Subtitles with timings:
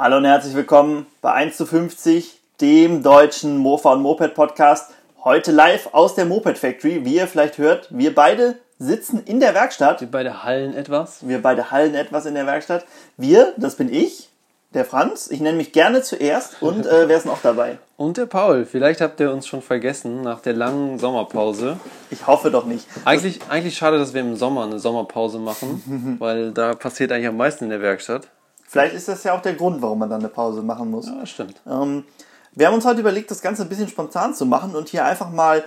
[0.00, 4.92] Hallo und herzlich willkommen bei 1 zu 50, dem deutschen Mofa und Moped Podcast.
[5.24, 7.04] Heute live aus der Moped Factory.
[7.04, 10.00] Wie ihr vielleicht hört, wir beide sitzen in der Werkstatt.
[10.00, 11.26] Wir beide hallen etwas.
[11.26, 12.86] Wir beide hallen etwas in der Werkstatt.
[13.16, 14.28] Wir, das bin ich,
[14.72, 15.32] der Franz.
[15.32, 17.78] Ich nenne mich gerne zuerst und äh, wer ist noch dabei?
[17.96, 18.66] Und der Paul.
[18.66, 21.76] Vielleicht habt ihr uns schon vergessen nach der langen Sommerpause.
[22.12, 22.86] Ich hoffe doch nicht.
[23.04, 27.36] Eigentlich, eigentlich schade, dass wir im Sommer eine Sommerpause machen, weil da passiert eigentlich am
[27.36, 28.28] meisten in der Werkstatt.
[28.68, 31.06] Vielleicht ist das ja auch der Grund, warum man dann eine Pause machen muss.
[31.06, 31.60] Ja, stimmt.
[31.66, 32.04] Ähm,
[32.52, 35.30] wir haben uns heute überlegt, das Ganze ein bisschen spontan zu machen und hier einfach
[35.30, 35.64] mal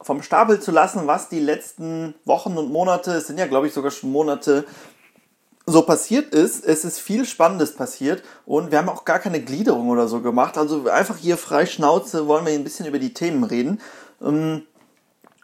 [0.00, 3.74] vom Stapel zu lassen, was die letzten Wochen und Monate, es sind ja glaube ich
[3.74, 4.64] sogar schon Monate,
[5.66, 6.64] so passiert ist.
[6.64, 10.56] Es ist viel Spannendes passiert und wir haben auch gar keine Gliederung oder so gemacht.
[10.56, 13.78] Also einfach hier frei Schnauze wollen wir ein bisschen über die Themen reden.
[14.22, 14.62] Ähm,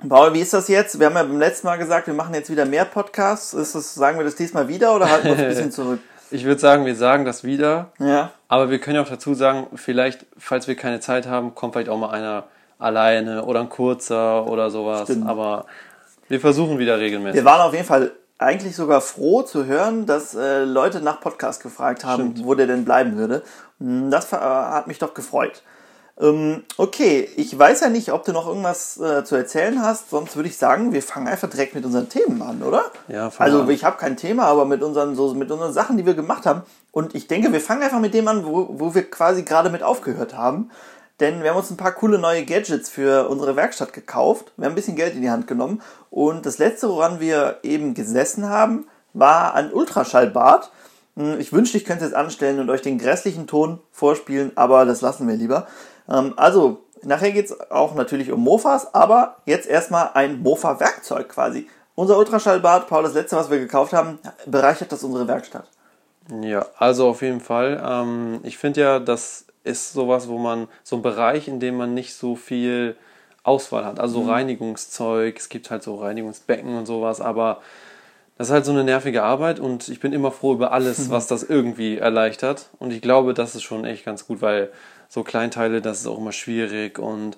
[0.08, 0.98] Paul, wie ist das jetzt?
[0.98, 3.52] Wir haben ja beim letzten Mal gesagt, wir machen jetzt wieder mehr Podcasts.
[3.52, 6.00] Ist das, sagen wir das diesmal wieder oder halten wir uns ein bisschen zurück?
[6.30, 7.92] Ich würde sagen, wir sagen das wieder.
[7.98, 8.30] Ja.
[8.48, 11.88] Aber wir können ja auch dazu sagen, vielleicht, falls wir keine Zeit haben, kommt vielleicht
[11.88, 12.44] auch mal einer
[12.78, 15.04] alleine oder ein kurzer oder sowas.
[15.04, 15.26] Stimmt.
[15.28, 15.66] Aber
[16.28, 17.34] wir versuchen wieder regelmäßig.
[17.36, 21.62] Wir waren auf jeden Fall eigentlich sogar froh zu hören, dass äh, Leute nach Podcast
[21.62, 22.44] gefragt haben, Stimmt.
[22.46, 23.42] wo der denn bleiben würde.
[23.80, 25.62] Mm, Das äh, hat mich doch gefreut.
[26.20, 30.34] Ähm, okay, ich weiß ja nicht, ob du noch irgendwas äh, zu erzählen hast, sonst
[30.34, 32.82] würde ich sagen, wir fangen einfach direkt mit unseren Themen an, oder?
[33.06, 33.70] Ja, fangen Also an.
[33.70, 36.62] ich habe kein Thema, aber mit unseren, so, mit unseren Sachen, die wir gemacht haben.
[36.90, 39.82] Und ich denke, wir fangen einfach mit dem an, wo, wo wir quasi gerade mit
[39.84, 40.70] aufgehört haben.
[41.20, 44.52] Denn wir haben uns ein paar coole neue Gadgets für unsere Werkstatt gekauft.
[44.56, 45.82] Wir haben ein bisschen Geld in die Hand genommen.
[46.10, 50.70] Und das letzte, woran wir eben gesessen haben, war ein Ultraschallbad.
[51.16, 54.84] Hm, Ich wünschte, ich könnte es jetzt anstellen und euch den grässlichen Ton vorspielen, aber
[54.84, 55.66] das lassen wir lieber.
[56.08, 61.68] Ähm, Also, nachher geht es auch natürlich um Mofas, aber jetzt erstmal ein Mofa-Werkzeug quasi.
[61.94, 65.66] Unser Ultraschallbad, Paul, das letzte, was wir gekauft haben, bereichert das unsere Werkstatt.
[66.42, 67.82] Ja, also auf jeden Fall.
[67.84, 71.94] Ähm, ich finde ja, das ist sowas, wo man, so ein Bereich, in dem man
[71.94, 72.96] nicht so viel
[73.42, 73.98] Auswahl hat.
[73.98, 77.60] Also so Reinigungszeug, es gibt halt so Reinigungsbecken und sowas, aber
[78.36, 81.26] das ist halt so eine nervige Arbeit und ich bin immer froh über alles, was
[81.26, 82.68] das irgendwie erleichtert.
[82.78, 84.70] Und ich glaube, das ist schon echt ganz gut, weil
[85.08, 87.36] so Kleinteile, das ist auch immer schwierig und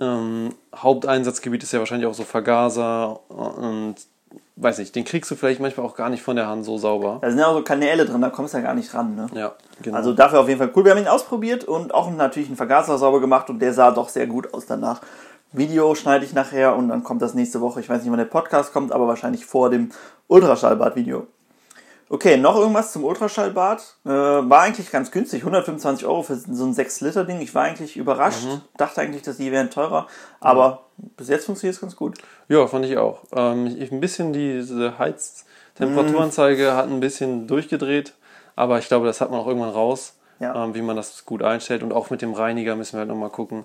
[0.00, 3.96] ähm, Haupteinsatzgebiet ist ja wahrscheinlich auch so Vergaser und
[4.56, 7.18] weiß nicht, den kriegst du vielleicht manchmal auch gar nicht von der Hand so sauber.
[7.20, 9.14] Da sind ja auch so Kanäle drin, da kommst du ja gar nicht ran.
[9.14, 9.26] Ne?
[9.34, 9.96] Ja, genau.
[9.96, 10.84] Also dafür auf jeden Fall cool.
[10.84, 14.08] Wir haben ihn ausprobiert und auch natürlich einen Vergaser sauber gemacht und der sah doch
[14.08, 15.00] sehr gut aus danach.
[15.52, 17.80] Video schneide ich nachher und dann kommt das nächste Woche.
[17.80, 19.90] Ich weiß nicht, wann der Podcast kommt, aber wahrscheinlich vor dem
[20.26, 21.26] Ultraschallbad-Video.
[22.10, 23.82] Okay, noch irgendwas zum Ultraschallbad.
[24.06, 27.40] Äh, war eigentlich ganz günstig, 125 Euro für so ein 6-Liter-Ding.
[27.40, 28.46] Ich war eigentlich überrascht,
[28.78, 30.06] dachte eigentlich, dass die wären teurer,
[30.40, 32.16] aber bis jetzt funktioniert es ganz gut.
[32.48, 33.24] Ja, fand ich auch.
[33.36, 38.14] Ähm, ich, ein bisschen diese Heiztemperaturanzeige hat ein bisschen durchgedreht,
[38.56, 40.64] aber ich glaube, das hat man auch irgendwann raus, Ja.
[40.64, 41.82] ähm, wie man das gut einstellt.
[41.82, 43.64] Und auch mit dem Reiniger müssen wir halt nochmal gucken.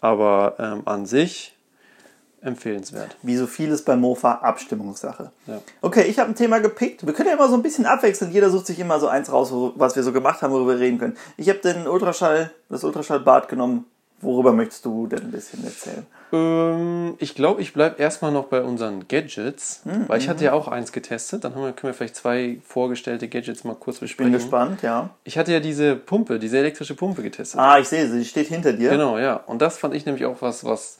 [0.00, 1.53] Aber ähm, an sich
[2.44, 3.16] empfehlenswert.
[3.22, 5.30] Wie so vieles bei Mofa, Abstimmungssache.
[5.46, 5.60] Ja.
[5.80, 7.06] Okay, ich habe ein Thema gepickt.
[7.06, 8.32] Wir können ja immer so ein bisschen abwechseln.
[8.32, 10.98] Jeder sucht sich immer so eins raus, was wir so gemacht haben, worüber wir reden
[10.98, 11.16] können.
[11.36, 13.86] Ich habe den Ultraschall, das Ultraschallbad genommen.
[14.20, 16.06] Worüber möchtest du denn ein bisschen erzählen?
[16.32, 20.52] Ähm, ich glaube, ich bleibe erstmal noch bei unseren Gadgets, Hm, weil ich hatte ja
[20.54, 21.44] auch eins getestet.
[21.44, 24.32] Dann haben wir, können wir vielleicht zwei vorgestellte Gadgets mal kurz Bin besprechen.
[24.32, 25.10] gespannt, ja.
[25.24, 27.60] Ich hatte ja diese Pumpe, diese elektrische Pumpe getestet.
[27.60, 28.88] Ah, ich sehe sie, die steht hinter dir.
[28.90, 29.36] Genau, ja.
[29.36, 30.98] Und das fand ich nämlich auch was, was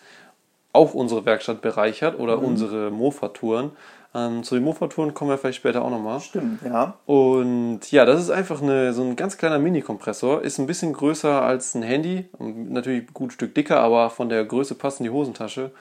[0.74, 2.44] auch unsere Werkstatt bereichert oder Mhm.
[2.44, 3.70] unsere Mofa-Touren.
[4.16, 6.20] Ähm, zu den Mofa-Touren kommen wir vielleicht später auch nochmal.
[6.20, 6.94] Stimmt, ja.
[7.06, 10.42] Und ja, das ist einfach eine, so ein ganz kleiner Mini-Kompressor.
[10.42, 12.28] Ist ein bisschen größer als ein Handy.
[12.38, 15.72] Natürlich ein gut Stück dicker, aber von der Größe passt in die Hosentasche.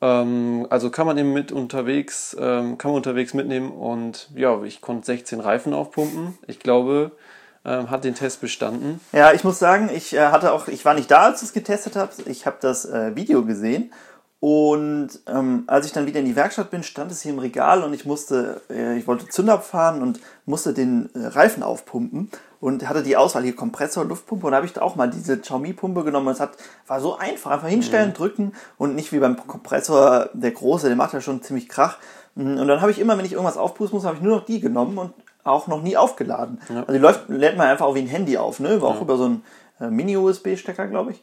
[0.00, 4.80] Ähm, also kann man eben mit unterwegs, ähm, kann man unterwegs mitnehmen und ja, ich
[4.80, 6.36] konnte 16 Reifen aufpumpen.
[6.48, 7.12] Ich glaube,
[7.64, 9.00] ähm, hat den Test bestanden.
[9.12, 11.52] Ja, ich muss sagen, ich äh, hatte auch, ich war nicht da, als du es
[11.52, 12.26] getestet hast.
[12.26, 13.90] Ich habe das äh, Video gesehen.
[14.40, 17.82] Und ähm, als ich dann wieder in die Werkstatt bin, stand es hier im Regal
[17.82, 22.30] und ich musste, äh, ich wollte Zünder fahren und musste den äh, Reifen aufpumpen
[22.60, 25.38] und hatte die Auswahl hier Kompressor, Luftpumpe und da habe ich da auch mal diese
[25.38, 29.38] Xiaomi-Pumpe genommen und es hat, war so einfach, einfach hinstellen, drücken und nicht wie beim
[29.46, 31.96] Kompressor, der große, der macht ja schon ziemlich Krach.
[32.34, 34.60] Und dann habe ich immer, wenn ich irgendwas aufpusten muss, habe ich nur noch die
[34.60, 36.60] genommen und auch noch nie aufgeladen.
[36.68, 38.80] Also die läuft, lädt man einfach auch wie ein Handy auf, ne?
[38.82, 39.44] War auch über so einen
[39.80, 41.20] äh, Mini-USB-Stecker, glaube ich.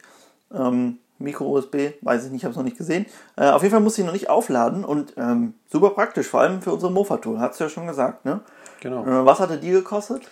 [0.54, 3.06] Ähm, Micro-USB, weiß ich nicht, habe es noch nicht gesehen.
[3.36, 6.62] Äh, auf jeden Fall musste ich noch nicht aufladen und ähm, super praktisch, vor allem
[6.62, 8.40] für unsere Mofa-Tour, hast du ja schon gesagt, ne?
[8.80, 9.04] Genau.
[9.04, 10.22] Äh, was hatte die gekostet?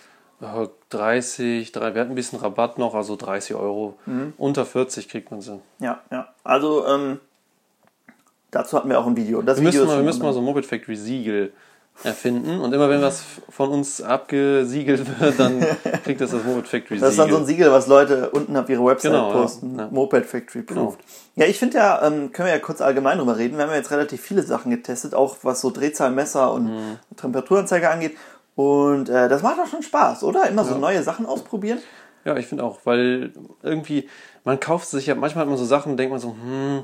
[0.41, 3.99] Ja, 30, drei, wir hatten ein bisschen Rabatt noch, also 30 Euro.
[4.37, 5.59] Unter 40 kriegt man sie.
[5.77, 6.29] Ja, ja.
[6.43, 7.19] Also, ähm,
[8.49, 9.43] dazu hatten wir auch ein Video.
[9.43, 11.53] Das Wir müssen Video mal, wir müssen mal so ein Moped Factory Siegel
[12.03, 12.59] erfinden.
[12.61, 15.59] Und immer wenn was von uns abgesiegelt wird, dann
[16.03, 16.99] kriegt das das Moped Factory Siegel.
[17.01, 19.77] Das ist dann so ein Siegel, was Leute unten auf ihre Website Genau, posten.
[19.77, 19.87] Ja.
[19.91, 20.99] Moped Factory Approved.
[21.35, 23.55] Ja, ich finde ja, ähm, können wir ja kurz allgemein drüber reden.
[23.57, 26.97] Wir haben ja jetzt relativ viele Sachen getestet, auch was so Drehzahlmesser und Mhm.
[27.17, 28.17] Temperaturanzeiger angeht.
[28.55, 30.47] Und äh, das macht auch schon Spaß, oder?
[30.49, 30.79] Immer so Ja.
[30.79, 31.79] neue Sachen ausprobieren.
[32.25, 33.31] Ja, ich finde auch, weil
[33.63, 34.07] irgendwie,
[34.43, 36.83] man kauft sich ja, manchmal hat man so Sachen, denkt man so, hm,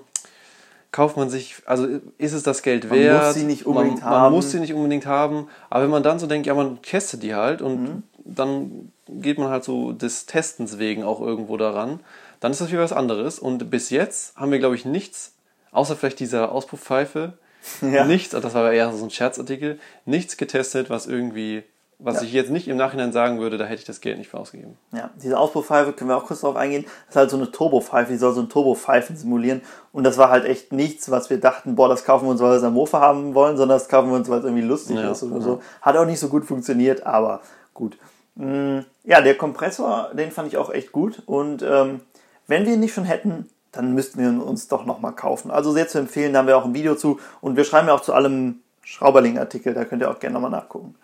[0.98, 3.26] kauft man sich, also ist es das Geld Man wert?
[3.28, 4.22] muss sie nicht unbedingt man, haben.
[4.24, 7.22] Man muss sie nicht unbedingt haben, aber wenn man dann so denkt, ja, man testet
[7.22, 8.04] die halt und Mhm.
[8.26, 12.00] dann geht man halt so des Testens wegen auch irgendwo daran,
[12.40, 13.38] dann ist das wieder was anderes.
[13.38, 15.36] Und bis jetzt haben wir, glaube ich, nichts,
[15.72, 17.34] außer vielleicht dieser Auspufffeife,
[17.82, 18.04] Ja.
[18.06, 21.62] nichts, das war eher so ein Scherzartikel, nichts getestet, was irgendwie,
[22.00, 22.22] was Ja.
[22.24, 24.78] ich jetzt nicht im Nachhinein sagen würde, da hätte ich das Geld nicht für ausgegeben.
[24.92, 26.84] Ja, diese Auspufffeife können wir auch kurz drauf eingehen.
[27.08, 29.62] Das ist halt so eine Turbopfeife, die soll so ein Turbopfeifen simulieren.
[29.92, 32.52] Und das war halt echt nichts, was wir dachten, boah, das kaufen wir uns, weil
[32.52, 34.96] wir es am Mofa haben wollen, sondern das kaufen wir uns, weil es irgendwie lustig
[34.98, 35.62] Ja, ist oder so.
[35.82, 37.42] Hat auch nicht so gut funktioniert, aber
[37.74, 37.98] gut.
[38.36, 41.24] Mm, Ja, der Kompressor, den fand ich auch echt gut.
[41.26, 42.02] Und ähm,
[42.46, 45.50] wenn wir ihn nicht schon hätten, dann müssten wir ihn uns doch nochmal kaufen.
[45.50, 47.20] Also sehr zu empfehlen, da haben wir auch ein Video zu.
[47.42, 50.96] Und wir schreiben ja auch zu allem Schrauberling-Artikel, da könnt ihr auch gerne nochmal nachgucken.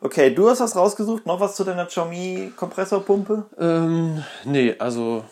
[0.00, 3.44] Okay, du hast was rausgesucht, noch was zu deiner Xiaomi Kompressorpumpe?
[3.58, 5.24] Ähm, nee, also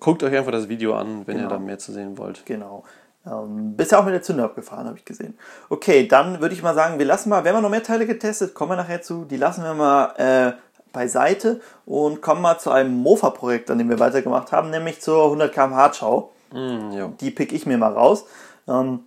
[0.00, 1.48] guckt euch einfach das Video an, wenn Genau.
[1.48, 2.44] ihr da mehr zu sehen wollt.
[2.44, 2.84] Genau.
[3.24, 5.38] Ähm, bist ja auch mit der Zünder abgefahren, habe ich gesehen.
[5.68, 8.06] Okay, dann würde ich mal sagen, wir lassen mal, wir haben ja noch mehr Teile
[8.06, 10.52] getestet, kommen wir nachher zu, die lassen wir mal äh,
[10.92, 15.52] beiseite und kommen mal zu einem Mofa-Projekt, an dem wir weitergemacht haben, nämlich zur 100
[15.52, 16.32] km Hardschau.
[16.52, 17.16] Mm.
[17.20, 18.24] Die pick ich mir mal raus.
[18.68, 19.04] Ähm,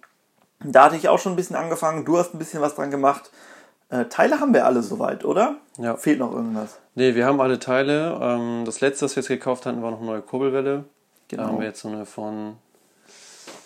[0.63, 3.29] da hatte ich auch schon ein bisschen angefangen, du hast ein bisschen was dran gemacht.
[3.89, 5.55] Äh, Teile haben wir alle soweit, oder?
[5.77, 5.95] Ja.
[5.97, 6.77] Fehlt noch irgendwas.
[6.95, 8.17] Nee, wir haben alle Teile.
[8.21, 10.85] Ähm, das letzte, was wir jetzt gekauft hatten, war noch eine neue Kurbelwelle.
[11.27, 11.43] Genau.
[11.43, 12.55] Da haben wir jetzt so eine von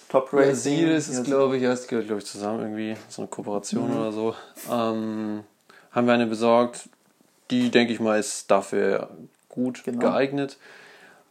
[0.10, 1.64] Top Brasil ist es, Ja, glaube ich.
[1.64, 2.96] Ja, es gehört, glaube ich, zusammen irgendwie.
[3.10, 3.98] So eine Kooperation Mhm.
[3.98, 4.34] oder so.
[4.72, 5.44] Ähm,
[5.92, 6.90] haben wir eine besorgt.
[7.52, 9.10] Die, denke ich mal, ist dafür
[9.50, 10.00] gut Genau.
[10.00, 10.58] geeignet.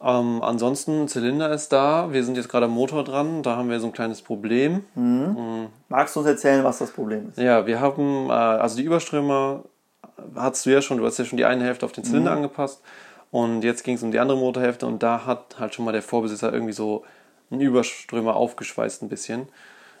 [0.01, 2.11] Ähm, ansonsten, Zylinder ist da.
[2.11, 3.43] Wir sind jetzt gerade am Motor dran.
[3.43, 4.85] Da haben wir so ein kleines Problem.
[5.89, 7.37] Magst du uns erzählen, was das Problem ist?
[7.37, 9.63] Ja, wir haben, äh, also die Überströmer
[10.35, 12.81] hattest du ja schon, du hast ja schon die eine Hälfte auf den Zylinder angepasst
[13.31, 16.01] und jetzt ging es um die andere Motorhälfte und da hat halt schon mal der
[16.01, 17.03] Vorbesitzer irgendwie so
[17.51, 19.47] einen Überströmer aufgeschweißt ein bisschen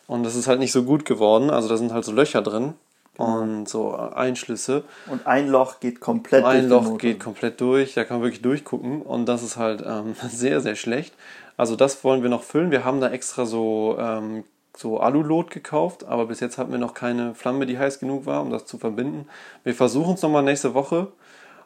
[0.07, 2.73] und das ist halt nicht so gut geworden, also da sind halt so Löcher drin
[3.19, 4.83] und so Einschlüsse.
[5.07, 8.41] Und ein Loch geht komplett durch Ein Loch geht komplett durch, da kann man wirklich
[8.41, 11.13] durchgucken und das ist halt ähm, sehr, sehr schlecht.
[11.57, 12.71] Also das wollen wir noch füllen.
[12.71, 14.45] Wir haben da extra so, ähm,
[14.75, 18.41] so Alulot gekauft, aber bis jetzt hatten wir noch keine Flamme, die heiß genug war,
[18.41, 19.27] um das zu verbinden.
[19.65, 21.07] Wir versuchen es nochmal nächste Woche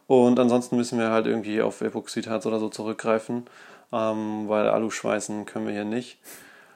[0.07, 3.45] und ansonsten müssen wir halt irgendwie auf Epoxidharz oder so zurückgreifen,
[3.91, 6.17] ähm, weil Aluschweißen können wir hier nicht.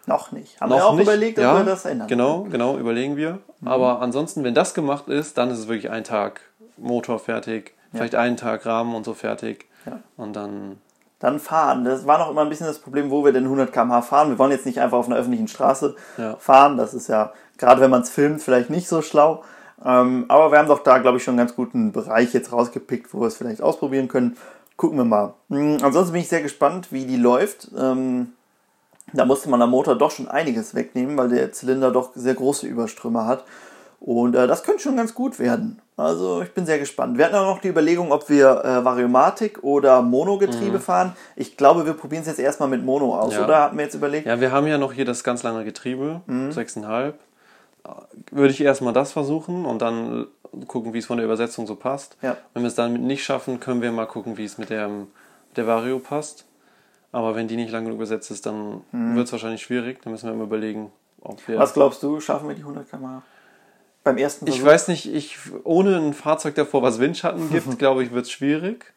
[0.07, 0.59] Noch nicht.
[0.59, 1.03] Haben Noch wir auch nicht.
[1.03, 2.07] überlegt, ob ja, wir das ändern.
[2.07, 3.39] Genau, genau, überlegen wir.
[3.63, 6.41] Aber ansonsten, wenn das gemacht ist, dann ist es wirklich ein Tag
[6.77, 9.65] Motor fertig, vielleicht einen Tag Rahmen und so fertig.
[9.85, 9.99] Ja.
[10.15, 10.77] Und dann,
[11.19, 11.83] Dann fahren.
[11.83, 14.29] Das war noch immer ein bisschen das Problem, wo wir denn 100 km/h fahren.
[14.29, 16.35] Wir wollen jetzt nicht einfach auf einer öffentlichen Straße Ja.
[16.37, 16.77] fahren.
[16.77, 19.43] Das ist ja, gerade wenn man es filmt, vielleicht nicht so schlau.
[19.83, 23.13] Ähm, aber wir haben doch da, glaube ich, schon einen ganz guten Bereich jetzt rausgepickt,
[23.13, 24.37] wo wir es vielleicht ausprobieren können.
[24.75, 25.33] Gucken wir mal.
[25.49, 27.69] Hm, ansonsten bin ich sehr gespannt, wie die läuft.
[27.77, 28.33] Ähm,
[29.13, 32.67] da musste man am Motor doch schon einiges wegnehmen, weil der Zylinder doch sehr große
[32.67, 33.43] Überströmer hat.
[33.99, 35.81] Und äh, das könnte schon ganz gut werden.
[35.95, 37.17] Also ich bin sehr gespannt.
[37.17, 41.13] Wir hatten auch noch die Überlegung, ob wir äh, Variomatik oder Mono-Getriebe fahren.
[41.35, 43.43] Ich glaube, wir probieren es jetzt erstmal mit Mono aus, Ja.
[43.45, 43.61] oder?
[43.63, 44.27] Hatten wir jetzt überlegt?
[44.27, 46.51] ja, wir haben ja noch hier das ganz lange Getriebe, Mhm.
[46.51, 47.13] 6,5.
[48.31, 50.27] Würde ich erstmal das versuchen und dann
[50.67, 52.17] gucken, wie es von der Übersetzung so passt.
[52.21, 52.35] Ja.
[52.53, 55.07] Wenn wir es damit nicht schaffen, können wir mal gucken, wie es mit der, mit
[55.55, 56.45] der Vario passt.
[57.11, 60.01] Aber wenn die nicht lang genug übersetzt ist, dann wird es wahrscheinlich schwierig.
[60.03, 61.55] Dann müssen wir mal überlegen, ob wir.
[61.55, 61.59] Mhm.
[61.61, 63.21] Was glaubst du, schaffen wir die 100 km/h?
[64.03, 64.67] Beim ersten Ich Versuch?
[64.67, 68.93] weiß nicht, ich, ohne ein Fahrzeug davor, was Windschatten gibt, glaube ich, wird es schwierig.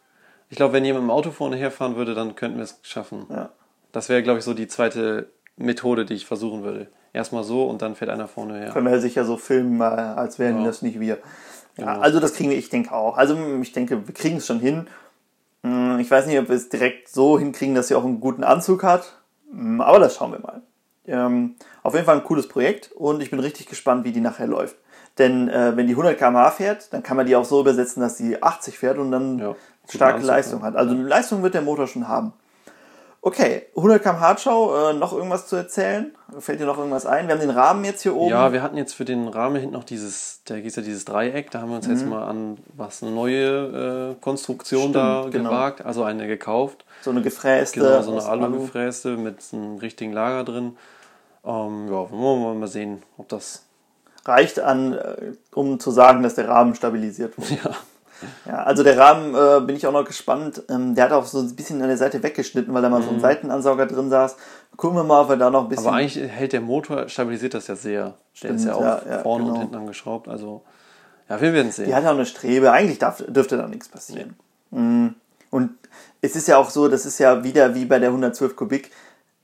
[0.50, 3.26] Ich glaube, wenn jemand im Auto vorne herfahren würde, dann könnten wir es schaffen.
[3.30, 3.50] Ja.
[3.92, 6.88] Das wäre, glaube ich, so die zweite Methode, die ich versuchen würde.
[7.12, 8.70] Erstmal so und dann fährt einer vorne her.
[8.72, 10.64] Können wir sicher so filmen, äh, als wären Ja.
[10.64, 11.18] das nicht wir.
[11.76, 12.00] Ja, Genau.
[12.00, 13.16] also das kriegen wir, ich denke auch.
[13.16, 14.86] Also ich denke, wir kriegen es schon hin.
[15.62, 18.44] Hm, Ich weiß nicht, ob wir es direkt so hinkriegen, dass sie auch einen guten
[18.44, 19.20] Anzug hat.
[19.50, 20.62] Hm, Aber das schauen wir mal.
[21.06, 24.46] Ähm, auf jeden Fall ein cooles Projekt und ich bin richtig gespannt, wie die nachher
[24.46, 24.76] läuft.
[25.18, 28.16] Denn äh, wenn die 100 km/h fährt, dann kann man die auch so übersetzen, dass
[28.16, 29.56] sie 80 fährt und dann Ja,
[29.88, 30.66] starke Anzug, Leistung ja.
[30.66, 30.76] hat.
[30.76, 32.32] Also Leistung wird der Motor schon haben.
[33.22, 36.14] Okay, 100 km Hardschau, äh, noch irgendwas zu erzählen?
[36.38, 37.26] Fällt dir noch irgendwas ein?
[37.26, 38.30] Wir haben den Rahmen jetzt hier oben.
[38.30, 41.50] Ja, wir hatten jetzt für den Rahmen hinten noch dieses, da gibt ja dieses Dreieck,
[41.50, 44.92] da haben wir uns jetzt mal an was eine neue äh, Konstruktion Mhm.
[44.92, 45.50] Stimmt, da genau.
[45.50, 46.86] gewagt, also eine gekauft.
[47.02, 47.80] so eine gefräste.
[47.80, 50.76] Genau, so eine Alugefräste mit einem richtigen Lager drin.
[51.44, 53.64] Ähm, ja, wollen wir mal sehen, ob das
[54.24, 57.50] reicht an, äh, um zu sagen, dass der Rahmen stabilisiert wurde.
[57.64, 57.74] Ja.
[58.46, 60.62] Ja, also der Rahmen äh, bin ich auch noch gespannt.
[60.68, 63.10] Ähm, der hat auch so ein bisschen an der Seite weggeschnitten, weil da mal so
[63.10, 64.36] ein Seitenansauger drin saß.
[64.76, 65.84] Gucken wir mal, ob wir da noch ein bisschen.
[65.84, 65.88] Mhm.
[65.88, 68.14] Aber eigentlich hält der Motor, stabilisiert das ja sehr.
[68.42, 69.54] Der ist ja auch ja, ja, vorne genau.
[69.54, 70.28] und hinten angeschraubt.
[70.28, 70.62] Also,
[71.28, 71.86] ja, wir werden sehen.
[71.86, 72.72] Die hat ja auch eine Strebe.
[72.72, 74.36] Eigentlich darf, dürfte da nichts passieren.
[74.70, 75.14] Mhm.
[75.50, 75.70] Und
[76.20, 78.90] es ist ja auch so, das ist ja wieder wie bei der 112 Kubik.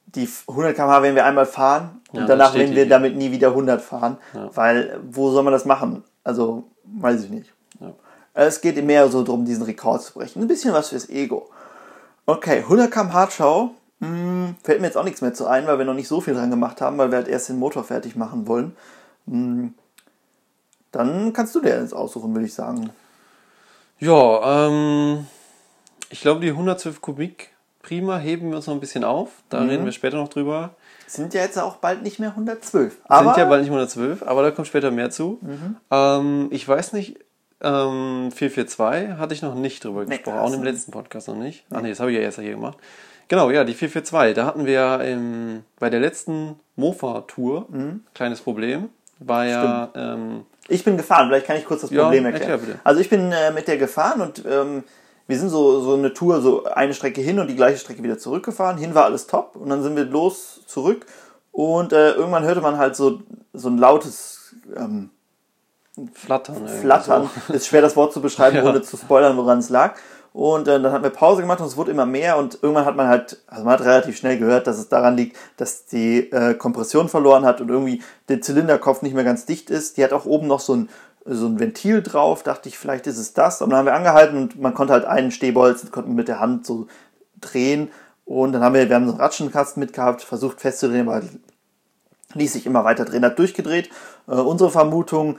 [0.06, 3.48] Die 100 km/h werden wir einmal fahren und Ja, danach werden wir damit nie wieder
[3.48, 4.18] 100 fahren.
[4.54, 6.04] Weil, wo soll man das machen?
[6.24, 7.52] Also, weiß ich nicht.
[8.36, 8.42] Ja.
[8.44, 10.42] Es geht mehr so darum, diesen Rekord zu brechen.
[10.42, 11.48] Ein bisschen was fürs Ego.
[12.26, 13.70] Okay, 100 km Hardschau.
[14.00, 16.34] Hm, fällt mir jetzt auch nichts mehr zu ein, weil wir noch nicht so viel
[16.34, 18.76] dran gemacht haben, weil wir halt erst den Motor fertig machen wollen.
[19.26, 19.74] Hm,
[20.92, 22.90] dann kannst du dir jetzt aussuchen, würde ich sagen.
[23.98, 25.26] Ja, ähm,
[26.10, 27.50] ich glaube, die 112 Kubik
[27.82, 29.30] prima heben wir uns noch ein bisschen auf.
[29.48, 29.68] Da Mhm.
[29.70, 30.74] reden wir später noch drüber.
[31.06, 32.98] Sind ja jetzt auch bald nicht mehr 112.
[33.04, 35.38] Aber Sind ja bald nicht 112, aber da kommt später mehr zu.
[35.40, 35.76] Mhm.
[35.90, 37.16] Ähm, ich weiß nicht,
[37.62, 41.64] ähm, 442 hatte ich noch nicht drüber gesprochen, auch im letzten Podcast noch nicht.
[41.72, 42.76] Ach nee, das habe ich ja erst hier gemacht.
[43.28, 48.00] Genau, ja, die 442, da hatten wir ja im, bei der letzten Mofa-Tour Mhm.
[48.14, 48.88] kleines Problem.
[49.18, 51.28] War ja, ähm, ich bin gefahren.
[51.28, 52.50] Vielleicht kann ich kurz das Ja, Problem erklären.
[52.50, 52.78] erklär.
[52.84, 54.84] Also ich bin äh, mit der gefahren und ähm,
[55.26, 58.18] wir sind so, so eine Tour, so eine Strecke hin und die gleiche Strecke wieder
[58.18, 58.76] zurückgefahren.
[58.78, 61.06] Hin war alles top und dann sind wir los zurück
[61.50, 63.22] und äh, irgendwann hörte man halt so,
[63.54, 65.10] so ein lautes ähm,
[66.12, 66.68] Flattern.
[66.68, 67.30] Flattern.
[67.48, 67.52] So.
[67.54, 68.64] Ist schwer das Wort zu beschreiben, Ja.
[68.64, 69.94] ohne zu spoilern, woran es lag.
[70.32, 72.94] Und äh, dann hatten wir Pause gemacht und es wurde immer mehr und irgendwann hat
[72.94, 76.52] man halt, also man hat relativ schnell gehört, dass es daran liegt, dass die äh,
[76.52, 79.96] Kompression verloren hat und irgendwie der Zylinderkopf nicht mehr ganz dicht ist.
[79.96, 80.90] Die hat auch oben noch so ein,
[81.24, 83.62] so ein Ventil drauf, dachte ich, vielleicht ist es das.
[83.62, 86.66] Und dann haben wir angehalten und man konnte halt einen Stehbolzen, konnten mit der Hand
[86.66, 86.86] so
[87.40, 87.90] drehen.
[88.26, 91.22] Und dann haben wir, wir haben so einen Ratschenkasten mitgehabt, versucht festzudrehen, aber
[92.34, 93.88] ließ sich immer weiter drehen, hat durchgedreht.
[94.28, 95.36] Äh, unsere Vermutung,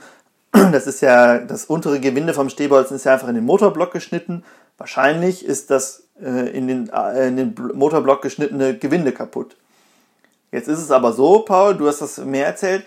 [0.72, 4.44] das ist ja, das untere Gewinde vom Stehbolzen ist ja einfach in den Motorblock geschnitten.
[4.78, 9.56] Wahrscheinlich ist das äh, in, den, äh, in den Bl- Motorblock geschnittene Gewinde kaputt.
[10.50, 12.84] Jetzt ist es aber so, Paul, du hast das mehr erzählt,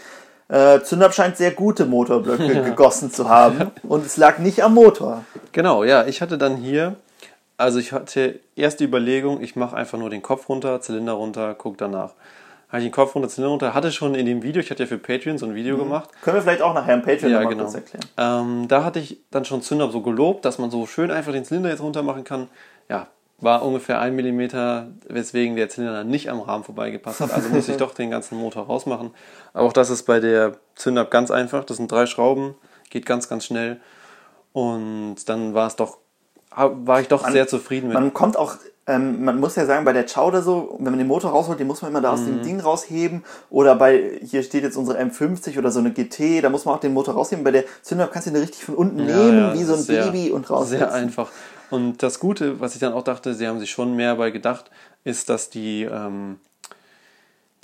[0.47, 5.23] äh, Zündab scheint sehr gute Motorblöcke gegossen zu haben und es lag nicht am Motor.
[5.51, 6.95] Genau, ja, ich hatte dann hier,
[7.57, 11.55] also ich hatte erst die Überlegung, ich mache einfach nur den Kopf runter, Zylinder runter,
[11.57, 12.13] guck danach.
[12.71, 14.87] Habe ich den Kopf runter, Zylinder runter, hatte schon in dem Video, ich hatte ja
[14.87, 17.63] für Patreon so ein Video gemacht, Können wir vielleicht auch nachher im Patreon ja, genau.
[17.63, 18.05] kurz erklären.
[18.17, 21.43] Ähm, da hatte ich dann schon Zünder so gelobt, dass man so schön einfach den
[21.43, 22.47] Zylinder jetzt runter machen kann.
[22.87, 23.07] Ja,
[23.41, 27.33] war ungefähr ein Millimeter, weswegen der Zylinder dann nicht am Rahmen vorbeigepasst hat.
[27.33, 29.11] Also musste ich doch den ganzen Motor rausmachen.
[29.53, 31.65] Aber auch das ist bei der Zünder ganz einfach.
[31.65, 32.55] Das sind drei Schrauben,
[32.89, 33.81] geht ganz, ganz schnell.
[34.53, 35.97] Und dann war es doch,
[36.55, 37.95] war ich doch sehr zufrieden mit.
[37.95, 38.55] Man kommt auch,
[38.87, 41.59] ähm, man muss ja sagen, bei der Chow oder so, wenn man den Motor rausholt,
[41.59, 42.25] den muss man immer da aus Mhm.
[42.25, 43.23] dem Ding rausheben.
[43.49, 46.79] Oder bei, hier steht jetzt unsere M50 oder so eine GT, da muss man auch
[46.79, 47.43] den Motor rausheben.
[47.43, 49.79] Bei der Zünder kannst du den richtig von unten Ja, nehmen, ja, wie so ein
[49.79, 50.69] sehr- Baby und raus.
[50.69, 51.29] Sehr einfach.
[51.69, 54.71] Und das Gute, was ich dann auch dachte, sie haben sich schon mehr bei gedacht,
[55.03, 56.39] ist, dass die, ähm,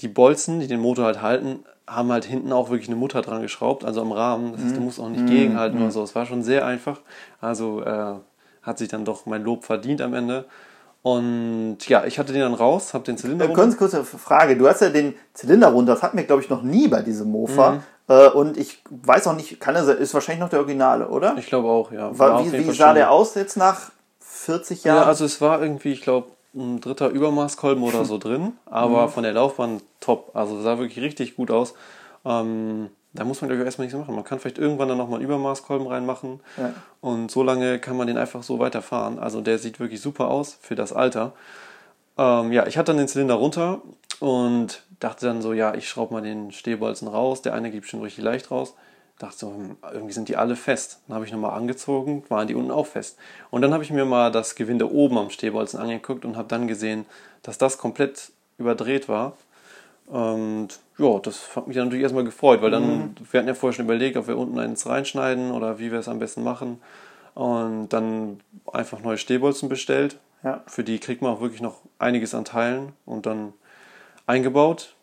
[0.01, 3.41] die Bolzen, die den Motor halt halten, haben halt hinten auch wirklich eine Mutter dran
[3.41, 4.51] geschraubt, also am Rahmen.
[4.53, 6.03] Das heißt, du musst auch nicht gegenhalten oder so.
[6.03, 6.99] Es war schon sehr einfach.
[7.41, 8.13] Also äh,
[8.61, 10.45] hat sich dann doch mein Lob verdient am Ende.
[11.15, 13.61] Und ja, ich hatte den dann raus, habe den Zylinder Äh, runter.
[13.61, 14.57] Ganz kurze Frage.
[14.57, 15.93] Du hast ja den Zylinder runter.
[15.93, 17.71] Das hatten wir, glaube ich, noch nie bei diesem Mofa.
[17.71, 17.79] Mhm.
[18.09, 21.35] Äh, und ich weiß auch nicht, kann er, ist wahrscheinlich noch der Originale, oder?
[21.37, 22.17] Ich glaube auch, ja.
[22.17, 25.07] War, wie wie sah der aus jetzt nach 40 Ja, Jahren?
[25.07, 29.09] also es war irgendwie, ich glaube, ein dritter Übermaßkolben oder so drin, aber Mhm.
[29.11, 30.31] von der Laufbahn top.
[30.33, 31.73] Also sah wirklich richtig gut aus.
[32.25, 34.13] Ähm, da muss man, glaube ich, erstmal nichts machen.
[34.15, 36.73] Man kann vielleicht irgendwann dann nochmal einen Übermaßkolben reinmachen Ja.
[37.01, 39.17] und so lange kann man den einfach so weiterfahren.
[39.19, 41.33] Also der sieht wirklich super aus für das Alter.
[42.17, 43.81] Ähm, ja, ich hatte dann den Zylinder runter
[44.19, 47.41] und dachte dann so, ja, ich schraube mal den Stehbolzen raus.
[47.41, 48.73] Der eine geht schon richtig leicht raus.
[49.19, 50.99] Dachte so, hm, irgendwie sind die alle fest.
[51.07, 53.17] Dann habe ich nochmal angezogen, waren die unten auch fest.
[53.49, 56.67] Und dann habe ich mir mal das Gewinde oben am Stehbolzen angeguckt und habe dann
[56.67, 57.05] gesehen,
[57.41, 59.33] dass das komplett überdreht war.
[60.07, 63.75] Und ja, das hat mich dann natürlich erstmal gefreut, weil dann, wir hatten ja vorher
[63.75, 66.81] schon überlegt, ob wir unten eins reinschneiden oder wie wir es am besten machen.
[67.33, 68.39] Und dann
[68.71, 70.17] einfach neue Stehbolzen bestellt.
[70.43, 70.63] Ja.
[70.65, 73.53] Für die kriegt man auch wirklich noch einiges an Teilen und dann
[74.25, 74.95] eingebaut.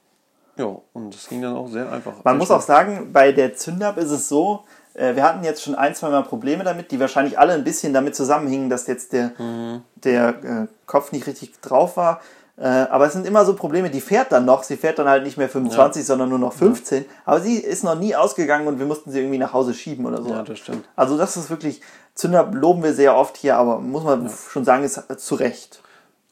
[0.57, 2.13] Ja, und das ging dann auch sehr einfach.
[2.25, 5.63] Man Sehr muss auch sagen, bei der Zündab ist es so, äh, wir hatten jetzt
[5.63, 9.13] schon ein, zwei Mal Probleme damit, die wahrscheinlich alle ein bisschen damit zusammenhingen, dass jetzt
[9.13, 9.83] der, Mhm.
[9.97, 12.21] der äh, Kopf nicht richtig drauf war.
[12.57, 15.25] Äh, aber es sind immer so Probleme, die fährt dann noch, sie fährt dann halt
[15.25, 17.05] nicht mehr 25, sondern nur noch 15.
[17.25, 20.23] Aber sie ist noch nie ausgegangen und wir mussten sie irgendwie nach Hause schieben oder
[20.23, 20.31] so.
[20.31, 20.85] Ja, das stimmt.
[20.95, 21.81] Also das ist wirklich,
[22.15, 25.81] Zündab loben wir sehr oft hier, aber muss man schon sagen, ist zu Recht.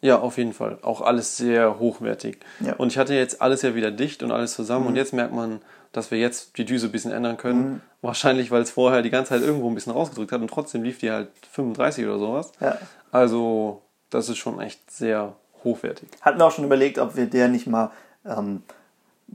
[0.01, 0.79] Ja, auf jeden Fall.
[0.83, 2.41] Auch alles sehr hochwertig.
[2.61, 2.75] Ja.
[2.75, 4.87] Und ich hatte jetzt alles ja wieder dicht und alles zusammen.
[4.87, 5.61] Und jetzt merkt man
[5.93, 7.61] dass wir jetzt die Düse ein bisschen ändern können.
[7.61, 7.81] Mhm.
[8.01, 10.99] Wahrscheinlich, weil es vorher die ganze Zeit irgendwo ein bisschen rausgedrückt hat und trotzdem lief
[10.99, 12.53] die halt 35 oder sowas.
[12.61, 12.79] Ja.
[13.13, 16.09] Also, das ist schon echt sehr hochwertig.
[16.21, 17.91] Hatten wir auch schon überlegt, ob wir der nicht mal
[18.27, 18.63] ähm,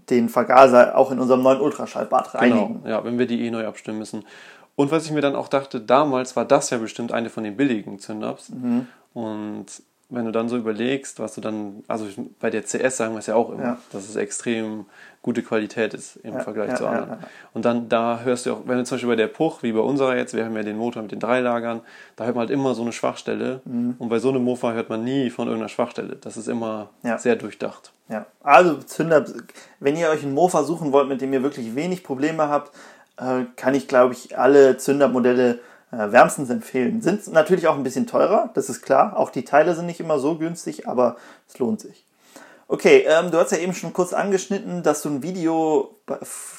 [0.10, 2.84] den Vergaser auch in unserem neuen Ultraschallbad reinigen.
[2.84, 4.26] Genau, ja, wenn wir die eh neu abstimmen müssen.
[4.76, 7.58] Und was ich mir dann auch dachte, damals war das ja bestimmt eine von den
[7.58, 8.50] billigen Zündaps.
[8.50, 8.88] Mhm.
[9.14, 9.66] Und
[10.10, 12.06] wenn du dann so überlegst, was du dann, also
[12.40, 13.78] bei der CS sagen wir es ja auch immer, Ja.
[13.92, 14.86] dass es extrem
[15.22, 17.18] gute Qualität ist im Ja, Vergleich ja, zu anderen.
[17.54, 19.82] Und dann da hörst du auch, wenn du zum Beispiel bei der Puch, wie bei
[19.82, 21.82] unserer jetzt, wir haben ja den Motor mit den drei Lagern,
[22.16, 23.60] da hört man halt immer so eine Schwachstelle.
[23.66, 23.96] Mhm.
[24.00, 26.16] Und bei so einem Mofa hört man nie von irgendeiner Schwachstelle.
[26.22, 27.92] Das ist immer sehr durchdacht.
[28.08, 29.26] Ja, also Zünder,
[29.82, 32.74] wenn ihr euch einen Mofa suchen wollt, mit dem ihr wirklich wenig Probleme habt,
[33.18, 35.58] äh, kann ich, glaube ich, alle Zündermodelle äh,
[35.92, 37.02] wärmstens empfehlen.
[37.02, 39.18] Sind natürlich auch ein bisschen teurer, das ist klar.
[39.18, 41.16] Auch die Teile sind nicht immer so günstig, aber
[41.48, 42.06] es lohnt sich.
[42.70, 45.96] Okay, ähm, du hast ja eben schon kurz angeschnitten, dass du ein Video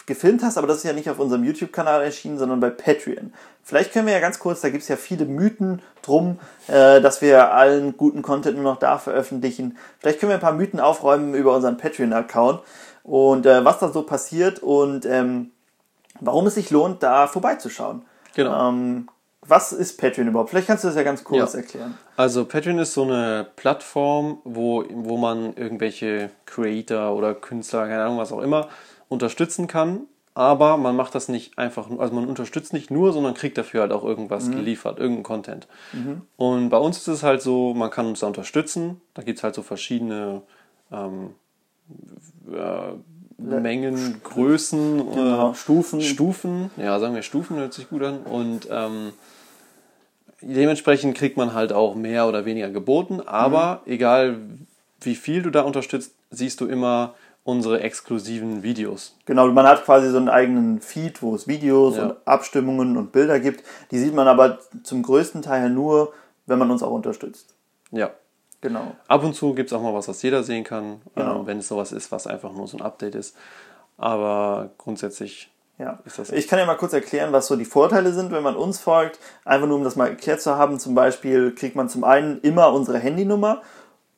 [0.07, 3.35] gefilmt hast, aber das ist ja nicht auf unserem YouTube-Kanal erschienen, sondern bei Patreon.
[3.63, 7.21] Vielleicht können wir ja ganz kurz, da gibt es ja viele Mythen drum, äh, dass
[7.21, 9.77] wir allen guten Content nur noch da veröffentlichen.
[9.99, 12.63] Vielleicht können wir ein paar Mythen aufräumen über unseren Patreon-Account
[13.03, 15.51] und äh, was da so passiert und ähm,
[16.21, 18.03] warum es sich lohnt, da vorbeizuschauen.
[18.35, 18.71] Genau.
[18.71, 19.09] Ähm,
[19.49, 20.51] was ist Patreon überhaupt?
[20.51, 21.61] Vielleicht kannst du das ja ganz kurz Ja.
[21.61, 21.97] erklären.
[22.17, 28.19] Also Patreon ist so eine Plattform, wo, wo man irgendwelche Creator oder Künstler, keine Ahnung,
[28.19, 28.69] was auch immer,
[29.09, 30.01] unterstützen kann.
[30.35, 33.93] Aber man macht das nicht einfach, also man unterstützt nicht nur, sondern kriegt dafür halt
[33.93, 35.67] auch irgendwas geliefert, irgendein Content.
[36.37, 39.01] Und bei uns ist es halt so, man kann uns da unterstützen.
[39.15, 40.43] Da gibt es halt so verschiedene
[40.93, 41.31] ähm,
[42.53, 42.93] äh,
[43.43, 46.01] Mengen, Größen, Genau, äh, Stufen.
[46.03, 48.19] Stufen, ja, sagen wir Stufen, hört sich gut an.
[48.21, 49.13] Und ähm,
[50.41, 54.39] dementsprechend kriegt man halt auch mehr oder weniger geboten, aber egal
[55.01, 57.15] wie viel du da unterstützt, siehst du immer
[57.45, 59.17] unsere exklusiven Videos.
[59.25, 62.05] Genau, man hat quasi so einen eigenen Feed, wo es Videos Ja.
[62.09, 63.65] und Abstimmungen und Bilder gibt.
[63.91, 66.13] Die sieht man aber zum größten Teil nur,
[66.47, 67.55] wenn man uns auch unterstützt.
[67.91, 68.11] Ja.
[68.61, 68.97] Genau.
[69.07, 71.41] Ab und zu gibt es auch mal was, was jeder sehen kann, Genau.
[71.41, 73.37] ähm, wenn es sowas ist, was einfach nur so ein Update ist.
[73.97, 75.49] Aber grundsätzlich
[75.79, 75.99] Ja.
[76.33, 79.21] Ich kann ja mal kurz erklären, was so die Vorteile sind, wenn man uns folgt.
[79.45, 80.81] Einfach nur, um das mal erklärt zu haben.
[80.81, 83.63] Zum Beispiel kriegt man zum einen immer unsere Handynummer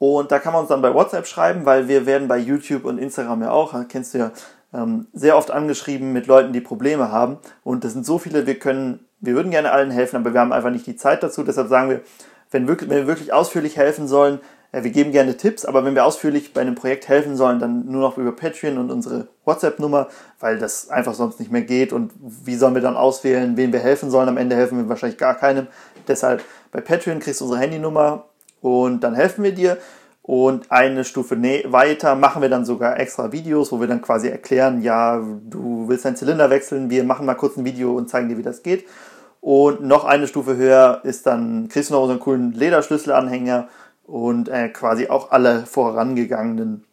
[0.01, 2.97] und da kann man uns dann bei WhatsApp schreiben, weil wir werden bei YouTube und
[2.97, 4.31] Instagram ja auch, kennst du ja,
[4.73, 7.37] ähm, sehr oft angeschrieben mit Leuten, die Probleme haben.
[7.65, 10.55] Und das sind so viele, wir können, wir würden gerne allen helfen, aber wir haben
[10.55, 11.43] einfach nicht die Zeit dazu.
[11.43, 12.01] Deshalb sagen wir,
[12.51, 14.41] wenn, wirklich, wenn wir wirklich ausführlich helfen sollen, äh,
[14.73, 18.01] wir geben gerne Tipps, aber wenn wir ausführlich bei einem Projekt helfen sollen, dann nur
[18.01, 21.93] noch über Patreon und unsere WhatsApp-Nummer, weil das einfach sonst nicht mehr geht.
[21.93, 24.29] Und wie sollen wir dann auswählen, wem wir helfen sollen?
[24.29, 25.67] Am Ende helfen wir wahrscheinlich gar keinem.
[26.07, 28.27] Deshalb bei Patreon kriegst du unsere Handynummer
[28.61, 29.77] und dann helfen wir dir.
[30.23, 34.83] Und eine Stufe weiter machen wir dann sogar extra Videos, wo wir dann quasi erklären,
[34.83, 38.39] ja, du willst deinen Zylinder wechseln, wir machen mal kurz ein Video und zeigen dir,
[38.39, 38.87] wie das geht.
[39.41, 43.69] Und noch eine Stufe höher ist dann, kriegst du noch unseren coolen Lederschlüsselanhänger
[44.11, 46.85] und äh, quasi auch alle vorangegangenen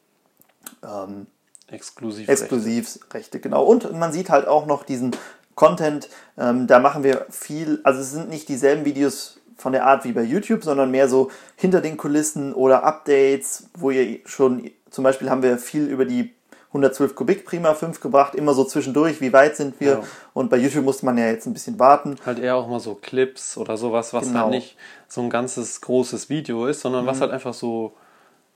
[0.83, 1.27] ähm,
[1.67, 2.29] exklusiv.
[2.29, 3.63] Exklusivrechte, genau.
[3.63, 5.15] Und man sieht halt auch noch diesen
[5.55, 10.05] Content, ähm, da machen wir viel, also es sind nicht dieselben Videos von der Art
[10.05, 15.03] wie bei YouTube, sondern mehr so hinter den Kulissen oder Updates, wo ihr schon, zum
[15.03, 16.36] Beispiel haben wir viel über die
[16.77, 19.91] 112 Kubik Prima 5 gebracht, immer so zwischendurch, wie weit sind wir.
[19.91, 20.03] Ja.
[20.33, 22.15] Und bei YouTube musste man ja jetzt ein bisschen warten.
[22.25, 24.41] Halt eher auch mal so Clips oder sowas, was Genau.
[24.41, 27.07] halt nicht so ein ganzes großes Video ist, sondern Mhm.
[27.09, 27.93] was halt einfach so,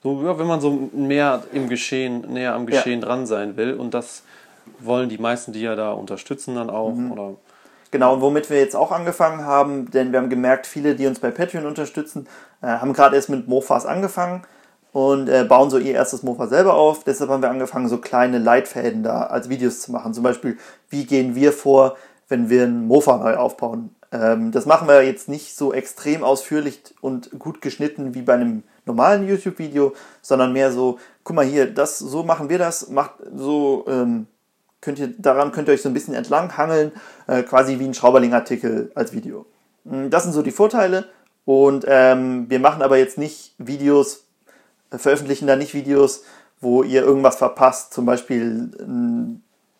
[0.04, 3.74] so ja, wenn man so mehr im Geschehen, näher am Geschehen dran sein will.
[3.74, 4.24] Und das
[4.80, 6.94] wollen die meisten, die ja da unterstützen, dann auch.
[6.94, 7.12] Mhm.
[7.12, 7.34] Oder
[7.92, 11.20] Genau, und womit wir jetzt auch angefangen haben, denn wir haben gemerkt, viele, die uns
[11.20, 12.26] bei Patreon unterstützen,
[12.62, 14.44] äh, haben gerade erst mit Mofas angefangen
[14.94, 17.04] und äh, bauen so ihr erstes Mofa selber auf.
[17.04, 20.14] Deshalb haben wir angefangen, so kleine Leitfäden da als Videos zu machen.
[20.14, 20.58] Zum Beispiel,
[20.90, 21.96] wie gehen wir vor,
[22.28, 23.96] wenn wir ein Mofa neu aufbauen.
[24.12, 28.64] Ähm, das machen wir jetzt nicht so extrem ausführlich und gut geschnitten wie bei einem
[28.86, 33.86] normalen YouTube-Video, sondern mehr so, guck mal hier, das, so machen wir das, macht so,
[33.88, 34.28] ähm,
[34.82, 36.92] könnt ihr, daran könnt ihr euch so ein bisschen entlang hangeln,
[37.28, 39.46] äh, quasi wie ein Schrauberling-Artikel als Video.
[39.84, 41.06] Mm, Das sind so die Vorteile
[41.46, 44.26] und ähm, wir machen aber jetzt nicht Videos,
[44.92, 46.24] veröffentlichen da nicht Videos,
[46.60, 47.94] wo ihr irgendwas verpasst.
[47.94, 48.70] Zum Beispiel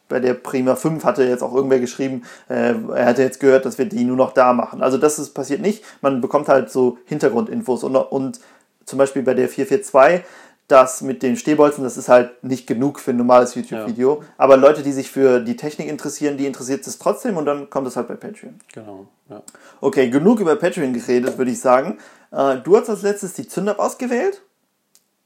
[0.10, 3.78] bei der Prima 5 hatte jetzt auch irgendwer geschrieben, äh, er hatte jetzt gehört, dass
[3.78, 4.82] wir die nur noch da machen.
[4.82, 5.84] Also das ist, passiert nicht.
[6.02, 8.42] Man bekommt halt so Hintergrundinfos und, und
[8.86, 10.26] zum Beispiel bei der 442
[10.72, 14.24] das mit den Stehbolzen, das ist halt nicht genug für ein normales YouTube-Video.
[14.38, 17.88] Aber Leute, die sich für die Technik interessieren, die interessiert es trotzdem und dann kommt
[17.88, 18.56] es halt bei Patreon.
[18.74, 19.42] genau, ja.
[19.82, 21.98] Okay, genug über Patreon geredet, würde ich sagen.
[22.32, 24.42] Äh, du hast als letztes die Zünder ausgewählt.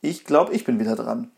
[0.10, 1.30] Ich glaube, ich bin wieder dran.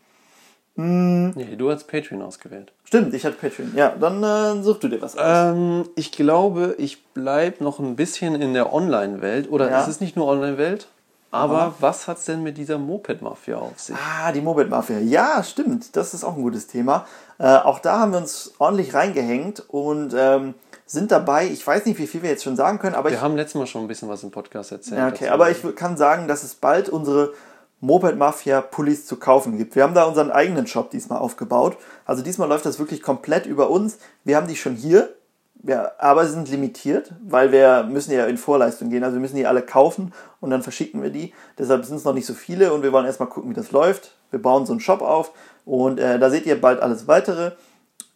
[0.80, 2.70] Nee, du hast Patreon ausgewählt.
[2.84, 3.72] Stimmt, ich hatte Patreon.
[3.74, 5.24] Ja, dann äh, such du dir was aus.
[5.56, 9.50] Ähm, ich glaube, ich bleibe noch ein bisschen in der Online-Welt.
[9.50, 9.82] Oder Ja.
[9.82, 10.86] es ist nicht nur Online-Welt.
[11.32, 13.96] Aber was hat es denn mit dieser Moped-Mafia auf sich?
[13.96, 14.98] Ah, die Moped Mafia.
[15.00, 15.96] Ja, stimmt.
[15.96, 17.06] Das ist auch ein gutes Thema.
[17.38, 20.54] Äh, auch da haben wir uns ordentlich reingehängt und ähm,
[20.86, 21.48] sind dabei.
[21.48, 23.56] Ich weiß nicht, wie viel wir jetzt schon sagen können, aber ich Wir haben letztes
[23.56, 24.98] Mal schon ein bisschen was im Podcast erzählt.
[25.00, 25.34] Ja, okay, dazu.
[25.34, 27.34] aber ich kann sagen, dass es bald unsere
[27.80, 29.76] Moped Mafia Pullis zu kaufen gibt.
[29.76, 31.76] Wir haben da unseren eigenen Shop diesmal aufgebaut.
[32.04, 33.98] Also diesmal läuft das wirklich komplett über uns.
[34.24, 35.14] Wir haben die schon hier,
[35.54, 39.04] wir, aber sie sind limitiert, weil wir müssen ja in Vorleistung gehen.
[39.04, 41.32] Also wir müssen die alle kaufen und dann verschicken wir die.
[41.58, 44.12] Deshalb sind es noch nicht so viele und wir wollen erstmal gucken, wie das läuft.
[44.30, 45.32] Wir bauen so einen Shop auf
[45.64, 47.52] und äh, da seht ihr bald alles weitere.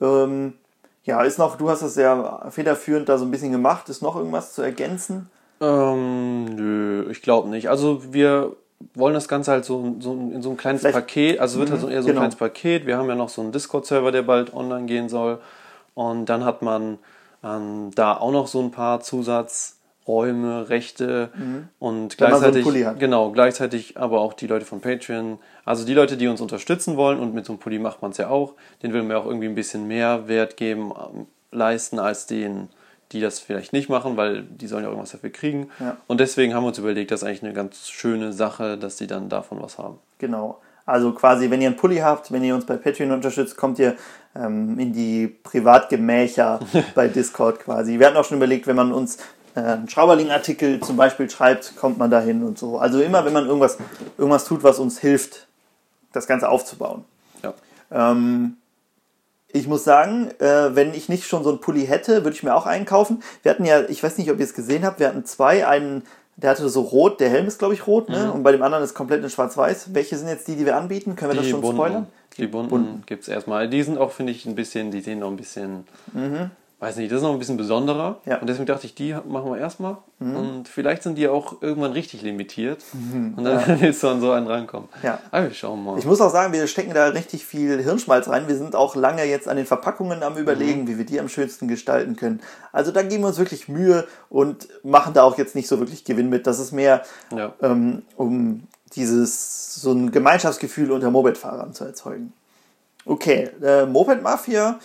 [0.01, 0.55] Ähm,
[1.05, 3.89] ja, ist noch, du hast das sehr federführend da so ein bisschen gemacht.
[3.89, 5.31] Ist noch irgendwas zu ergänzen?
[5.61, 7.69] Ähm, nö, ich glaube nicht.
[7.69, 8.57] Also wir
[8.95, 11.81] wollen das Ganze halt so, so in so ein kleines Vielleicht- Paket, also wird halt
[11.81, 12.21] so eher so ein genau.
[12.23, 12.87] kleines Paket.
[12.87, 15.39] Wir haben ja noch so einen Discord-Server, der bald online gehen soll.
[15.95, 16.99] Und dann hat man
[17.45, 21.69] ähm, da auch noch so ein paar Zusatzräume, Rechte und Mhm.
[21.81, 22.99] So einen gleichzeitig, hat.
[22.99, 25.39] genau, gleichzeitig aber auch die Leute von Patreon.
[25.65, 28.19] Also die Leute, die uns unterstützen wollen und mit so einem Pulli macht man es
[28.19, 32.27] ja auch, den will man auch irgendwie ein bisschen mehr Wert geben, ähm, leisten als
[32.27, 32.69] den,
[33.13, 35.71] die das vielleicht nicht machen, weil die sollen ja irgendwas dafür kriegen.
[35.81, 35.97] Ja.
[36.07, 39.07] Und deswegen haben wir uns überlegt, das ist eigentlich eine ganz schöne Sache, dass die
[39.07, 39.99] dann davon was haben.
[40.19, 40.61] Genau.
[40.85, 43.95] Also quasi, wenn ihr einen Pulli habt, wenn ihr uns bei Patreon unterstützt, kommt ihr
[44.35, 46.61] ähm, in die Privatgemächer
[46.95, 47.99] bei Discord quasi.
[47.99, 49.19] Wir hatten auch schon überlegt, wenn man uns
[49.55, 52.79] äh, einen Schrauberling-Artikel zum Beispiel schreibt, kommt man dahin und so.
[52.79, 53.79] Also immer, wenn man irgendwas,
[54.19, 55.47] irgendwas tut, was uns hilft,
[56.13, 57.05] das Ganze aufzubauen.
[57.43, 57.55] Ja.
[57.91, 58.57] Ähm,
[59.53, 62.55] ich muss sagen, äh, wenn ich nicht schon so einen Pulli hätte, würde ich mir
[62.55, 63.23] auch einen kaufen.
[63.43, 66.03] Wir hatten ja, ich weiß nicht, ob ihr es gesehen habt, wir hatten zwei, einen,
[66.37, 68.33] der hatte so rot, der Helm ist glaube ich rot, ne?
[68.33, 69.95] Und bei dem anderen ist komplett in schwarz-weiß.
[69.95, 71.15] Welche sind jetzt die, die wir anbieten?
[71.17, 72.07] Können wir das Die schon bunten, spoilern?
[72.39, 73.69] die bunten gibt es erstmal.
[73.69, 75.85] Die sind auch, finde ich, ein bisschen, die sehen noch ein bisschen,
[76.83, 78.17] weiß nicht, das ist noch ein bisschen besonderer.
[78.27, 78.39] Ja.
[78.39, 79.99] Und deswegen dachte ich, die machen wir erstmal.
[80.19, 82.83] Und vielleicht sind die auch irgendwann richtig limitiert.
[82.93, 84.89] Und dann willst du an so einen rankommen.
[85.03, 85.19] Ja.
[85.31, 85.99] Aber wir schauen mal.
[85.99, 88.49] Ich muss auch sagen, wir stecken da richtig viel Hirnschmalz rein.
[88.49, 91.69] Wir sind auch lange jetzt an den Verpackungen am überlegen, wie wir die am schönsten
[91.69, 92.41] gestalten können.
[92.73, 96.05] Also da geben wir uns wirklich Mühe und machen da auch jetzt nicht so wirklich
[96.05, 96.47] Gewinn mit.
[96.47, 97.03] Das ist mehr,
[97.35, 97.53] Ja.
[97.63, 98.65] ähm, um
[98.95, 102.33] dieses so ein Gemeinschaftsgefühl unter Moped-Fahrern zu erzeugen.
[103.07, 104.79] Okay, äh, Moped Mafia.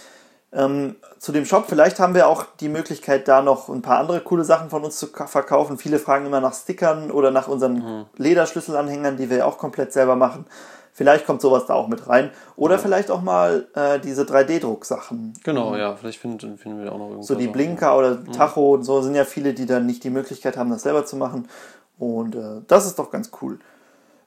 [0.53, 4.21] Ähm, zu dem Shop, vielleicht haben wir auch die Möglichkeit, da noch ein paar andere
[4.21, 5.77] coole Sachen von uns zu ka- verkaufen.
[5.77, 10.45] Viele fragen immer nach Stickern oder nach unseren Lederschlüsselanhängern, die wir auch komplett selber machen.
[10.93, 12.31] Vielleicht kommt sowas da auch mit rein.
[12.55, 15.33] Oder vielleicht auch mal äh, diese 3D-Drucksachen.
[15.43, 17.27] Genau, ja, vielleicht finden, finden wir auch noch irgendwas.
[17.27, 17.53] So die auch.
[17.53, 20.81] Blinker oder Tacho und so sind ja viele, die dann nicht die Möglichkeit haben, das
[20.83, 21.47] selber zu machen.
[21.99, 23.59] Und äh, das ist doch ganz cool.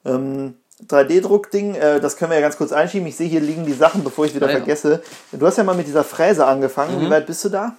[0.05, 0.55] Ähm,
[0.87, 3.07] 3D-Druck-Ding, äh, das können wir ja ganz kurz einschieben.
[3.07, 4.57] Ich sehe, hier liegen die Sachen, bevor ich wieder Ah, ja.
[4.57, 5.01] vergesse.
[5.31, 6.99] Du hast ja mal mit dieser Fräse angefangen.
[7.01, 7.75] Wie weit bist du da?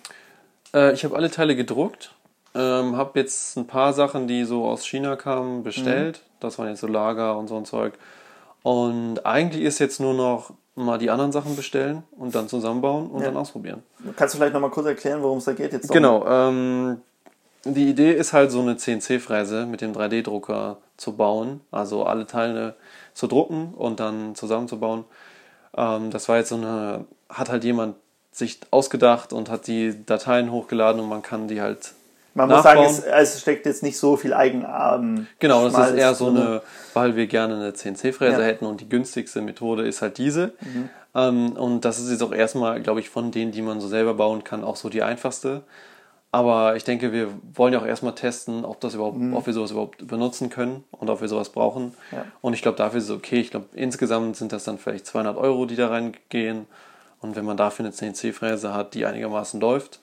[0.74, 2.14] Äh, ich habe alle Teile gedruckt.
[2.54, 6.22] Ähm, habe jetzt ein paar Sachen, die so aus China kamen, bestellt.
[6.40, 7.94] Das waren jetzt so Lager und so ein Zeug.
[8.62, 13.20] Und eigentlich ist jetzt nur noch mal die anderen Sachen bestellen und dann zusammenbauen und
[13.20, 13.26] Ja.
[13.28, 13.82] dann ausprobieren.
[14.16, 15.72] Kannst du vielleicht nochmal kurz erklären, worum es da geht?
[15.72, 15.90] Jetzt?
[15.90, 16.26] Genau.
[16.26, 17.00] Ähm,
[17.64, 21.60] die Idee ist halt so eine CNC-Fräse mit dem 3D-Drucker zu bauen.
[21.70, 22.74] Also alle Teile
[23.14, 25.04] zu drucken und dann zusammenzubauen.
[25.76, 27.96] Ähm, das war jetzt so eine, hat halt jemand
[28.30, 31.92] sich ausgedacht und hat die Dateien hochgeladen und man kann die halt
[32.34, 33.04] Man muss sagen, nachbauen.
[33.14, 35.26] es, es steckt jetzt nicht so viel Eigenarm.
[35.38, 36.62] Genau, das ist eher so eine,
[36.94, 38.46] weil wir gerne eine CNC-Fräse Ja.
[38.46, 40.52] hätten und die günstigste Methode ist halt diese.
[40.60, 40.88] Mhm.
[41.14, 44.14] Ähm, und das ist jetzt auch erstmal, glaube ich, von denen, die man so selber
[44.14, 45.62] bauen kann, auch so die einfachste.
[46.34, 49.70] Aber ich denke, wir wollen ja auch erstmal testen, ob, das überhaupt, ob wir sowas
[49.70, 51.84] überhaupt benutzen können und ob wir sowas brauchen.
[51.84, 51.92] Mhm.
[52.10, 52.24] Ja.
[52.40, 53.40] Und ich glaube, dafür ist es okay.
[53.40, 56.66] Ich glaube, insgesamt sind das dann vielleicht 200 Euro, die da reingehen.
[57.20, 60.00] Und wenn man dafür eine CNC-Fräse hat, die einigermaßen läuft,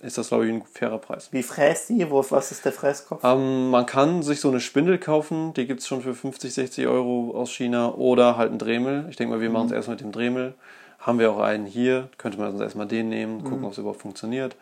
[0.00, 1.28] ist das, glaube ich, ein fairer Preis.
[1.32, 2.10] Wie fräst die?
[2.10, 3.22] Wo, was ist der Fräskopf?
[3.22, 6.86] Ähm, man kann sich so eine Spindel kaufen, die gibt es schon für 50, 60
[6.86, 9.06] Euro aus China oder halt einen Dremel.
[9.10, 10.54] Ich denke mal, wir machen es erst mit dem Dremel.
[10.98, 14.00] Haben wir auch einen hier, könnte man uns erstmal den nehmen, gucken, ob es überhaupt
[14.00, 14.56] funktioniert.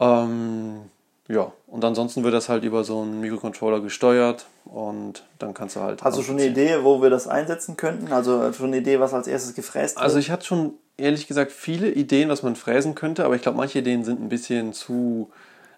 [0.00, 0.80] Ähm,
[1.28, 5.80] ja, und ansonsten wird das halt über so einen Mikrocontroller gesteuert und dann kannst du
[5.80, 6.02] halt.
[6.02, 8.12] Hast du schon eine Idee, wo wir das einsetzen könnten?
[8.12, 10.04] Also schon eine Idee, was als erstes gefräst wird?
[10.04, 13.58] Also ich hatte schon ehrlich gesagt viele Ideen, was man fräsen könnte, aber ich glaube,
[13.58, 15.30] manche Ideen sind ein bisschen zu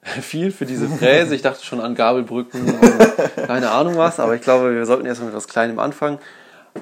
[0.02, 1.34] viel für diese Fräse.
[1.34, 5.28] Ich dachte schon an Gabelbrücken und keine Ahnung was, aber ich glaube, wir sollten erstmal
[5.28, 6.18] mit was Kleinem anfangen.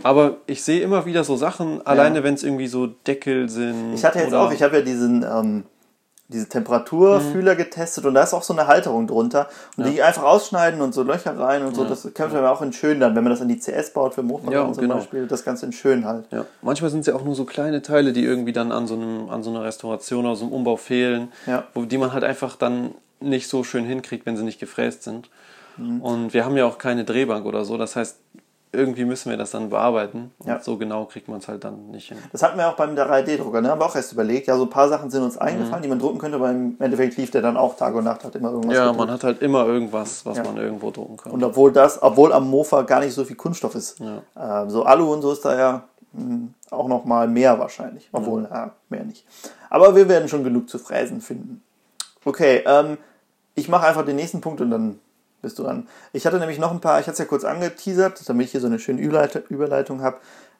[0.04, 3.94] Aber ich sehe immer wieder so Sachen, alleine wenn es irgendwie so Deckel sind.
[3.94, 5.64] Ich hatte jetzt auch, ich habe ja diesen, ähm,
[6.32, 10.80] diese Temperaturfühler getestet und da ist auch so eine Halterung drunter und die einfach ausschneiden
[10.80, 13.32] und so Löcher rein und so, das könnte man auch in schön dann, wenn man
[13.32, 14.96] das an die CS baut für Mofa Ja, zum genau.
[14.96, 16.26] Beispiel, das Ganze in schön halt.
[16.30, 18.94] Ja, manchmal sind es ja auch nur so kleine Teile, die irgendwie dann an so,
[18.94, 21.64] einem, an so einer Restauration oder so einem Umbau fehlen, Ja.
[21.74, 25.28] wo, die man halt einfach dann nicht so schön hinkriegt, wenn sie nicht gefräst sind.
[25.76, 26.00] Mhm.
[26.00, 28.18] Und wir haben ja auch keine Drehbank oder so, das heißt,
[28.72, 30.30] irgendwie müssen wir das dann bearbeiten.
[30.38, 30.60] Und Ja.
[30.60, 32.18] so genau kriegt man es halt dann nicht hin.
[32.30, 33.68] Das hatten wir auch beim 3D-Drucker, ne?
[33.70, 35.42] haben wir auch erst überlegt, ja, so ein paar Sachen sind uns Mhm.
[35.42, 38.22] eingefallen, die man drucken könnte, aber im Endeffekt lief der dann auch Tag und Nacht,
[38.24, 38.98] hat immer irgendwas Ja, gedruckt.
[39.00, 40.44] man hat halt immer irgendwas, was Ja.
[40.44, 41.32] man irgendwo drucken kann.
[41.32, 43.98] Und obwohl das, obwohl am Mofa gar nicht so viel Kunststoff ist.
[43.98, 44.62] Ja.
[44.62, 48.08] Ähm, so Alu und so ist da ja mh, auch noch mal mehr wahrscheinlich.
[48.12, 49.24] Obwohl, ja, mehr nicht.
[49.68, 51.62] Aber wir werden schon genug zu fräsen finden.
[52.24, 52.98] Okay, ähm,
[53.54, 54.98] ich mache einfach den nächsten Punkt und dann
[55.42, 55.88] bist du dran.
[56.12, 58.60] Ich hatte nämlich noch ein paar, ich hatte es ja kurz angeteasert, damit ich hier
[58.60, 60.18] so eine schöne Überleit Überleitung habe.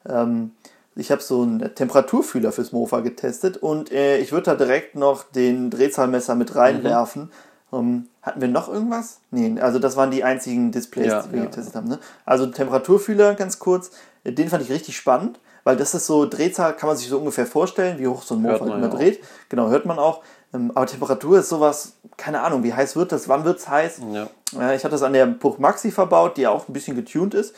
[0.09, 0.53] Ähm,
[0.97, 5.25] ich habe so einen Temperaturfühler fürs Mofa getestet und äh, ich würde da direkt noch
[5.25, 7.31] den Drehzahlmesser mit reinwerfen.
[7.73, 9.21] Ähm, hatten wir noch irgendwas?
[9.31, 11.45] Nee, also das waren die einzigen Displays, Ja, die wir ja.
[11.47, 11.88] getestet haben.
[11.88, 11.99] Ne?
[12.25, 13.93] Also Temperaturfühler ganz kurz,
[14.25, 17.18] äh, den fand ich richtig spannend, weil das ist so, Drehzahl kann man sich so
[17.18, 19.23] ungefähr vorstellen, wie hoch so ein Mofa immer ja dreht.
[19.49, 20.23] Genau, hört man auch.
[20.53, 24.01] Ähm, aber Temperatur ist sowas, keine Ahnung, wie heiß wird das, wann wird es heiß?
[24.12, 24.29] Ja.
[24.59, 27.55] Äh, Ich hatte das an der Puch Maxi verbaut, die auch ein bisschen getuned ist.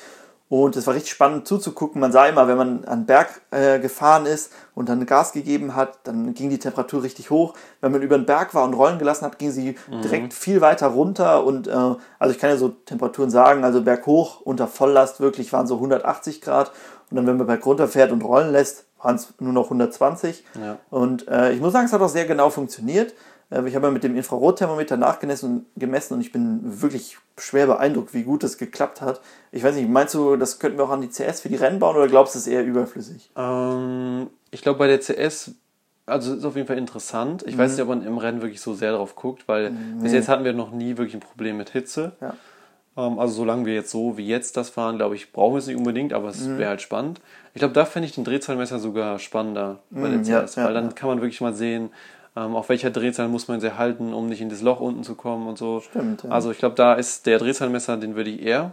[0.48, 1.98] Und es war richtig spannend zuzugucken.
[1.98, 5.74] Man sah immer, wenn man an den Berg äh, gefahren ist und dann Gas gegeben
[5.74, 7.54] hat, dann ging die Temperatur richtig hoch.
[7.80, 10.88] Wenn man über den Berg war und rollen gelassen hat, ging sie direkt viel weiter
[10.88, 11.44] runter.
[11.44, 15.66] Und äh, also ich kann ja so Temperaturen sagen, also berghoch unter Volllast wirklich waren
[15.66, 16.70] so 180 Grad.
[17.12, 20.42] Und dann, wenn man berg runter fährt und rollen lässt, waren es nur noch 120.
[20.58, 20.78] Ja.
[20.88, 23.12] Und äh, ich muss sagen, es hat auch sehr genau funktioniert.
[23.50, 28.14] Äh, ich habe ja mit dem Infrarotthermometer nachgemessen gemessen und ich bin wirklich schwer beeindruckt,
[28.14, 29.20] wie gut das geklappt hat.
[29.50, 31.80] Ich weiß nicht, meinst du, das könnten wir auch an die CS für die Rennen
[31.80, 33.30] bauen oder glaubst du, es ist eher überflüssig?
[33.36, 35.50] Ähm, ich glaube, bei der CS,
[36.06, 37.42] also ist auf jeden Fall interessant.
[37.46, 37.58] Ich Mhm.
[37.58, 39.70] weiß nicht, ob man im Rennen wirklich so sehr drauf guckt, weil
[40.00, 42.12] bis jetzt hatten wir noch nie wirklich ein Problem mit Hitze.
[42.22, 42.34] Ja.
[42.96, 45.66] Ähm, also solange wir jetzt so wie jetzt das fahren, glaube ich, brauchen wir es
[45.66, 46.58] nicht unbedingt, aber es Mhm.
[46.58, 47.20] wäre halt spannend.
[47.54, 50.64] Ich glaube, da fände ich den Drehzahlmesser sogar spannender bei der Mhm, ja, CS, ja,
[50.64, 50.92] weil dann ja.
[50.92, 51.90] kann man wirklich mal sehen,
[52.34, 55.14] ähm, auf welcher Drehzahl muss man sie halten, um nicht in das Loch unten zu
[55.14, 55.80] kommen und so.
[55.80, 56.30] Stimmt, ja.
[56.30, 58.72] Also ich glaube, da ist der Drehzahlmesser, den würde ich eher,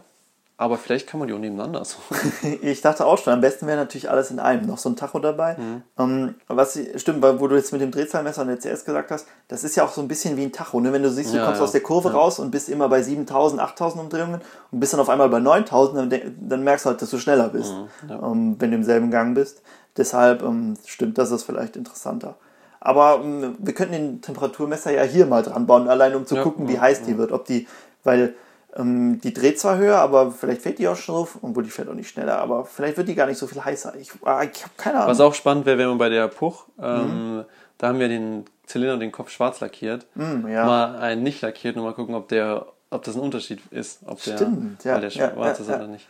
[0.62, 1.98] aber vielleicht kann man die auch nebeneinander so.
[2.62, 4.68] Ich dachte auch schon, am besten wäre natürlich alles in einem.
[4.68, 5.56] Noch so ein Tacho dabei.
[5.98, 9.26] Ähm, was stimmt, weil- wo du jetzt mit dem Drehzahlmesser und der CS gesagt hast,
[9.48, 10.82] das ist ja auch so ein bisschen wie ein Tacho.
[10.82, 10.92] Ne?
[10.92, 11.64] Wenn du siehst, du Ja, kommst ja.
[11.64, 12.16] aus der Kurve Ja.
[12.16, 14.42] raus und bist immer bei 7000, 8000 Umdrehungen
[14.72, 17.48] und bist dann auf einmal bei 9000, dann, dann merkst du halt, dass du schneller
[17.48, 17.74] bist,
[18.10, 19.62] ähm, wenn du im selben Gang bist.
[19.96, 22.36] Deshalb ähm, stimmt, das ist vielleicht interessanter.
[22.82, 26.68] Aber ähm, wir könnten den Temperaturmesser ja hier mal dran bauen, allein um zu gucken,
[26.68, 27.32] wie heiß die wird.
[27.32, 27.66] Ob die,
[28.04, 28.34] weil
[28.80, 31.90] ähm, die dreht zwar höher, aber vielleicht fällt die auch schon drauf, obwohl die fällt
[31.90, 33.94] auch nicht schneller, aber vielleicht wird die gar nicht so viel heißer.
[34.00, 35.10] Ich, ah, ich habe keine Ahnung.
[35.10, 36.84] Was auch spannend wäre, wenn man bei der Puch, Mhm.
[36.84, 37.46] ähm,
[37.78, 40.66] da haben wir den Zylinder und den Kopf schwarz lackiert, Hm, ja.
[40.66, 44.22] mal einen nicht lackiert und mal gucken, ob der, ob das ein Unterschied ist, ob
[44.24, 45.76] der, Stimmt, ja, der schwarz ja, ist ja.
[45.76, 46.08] oder nicht.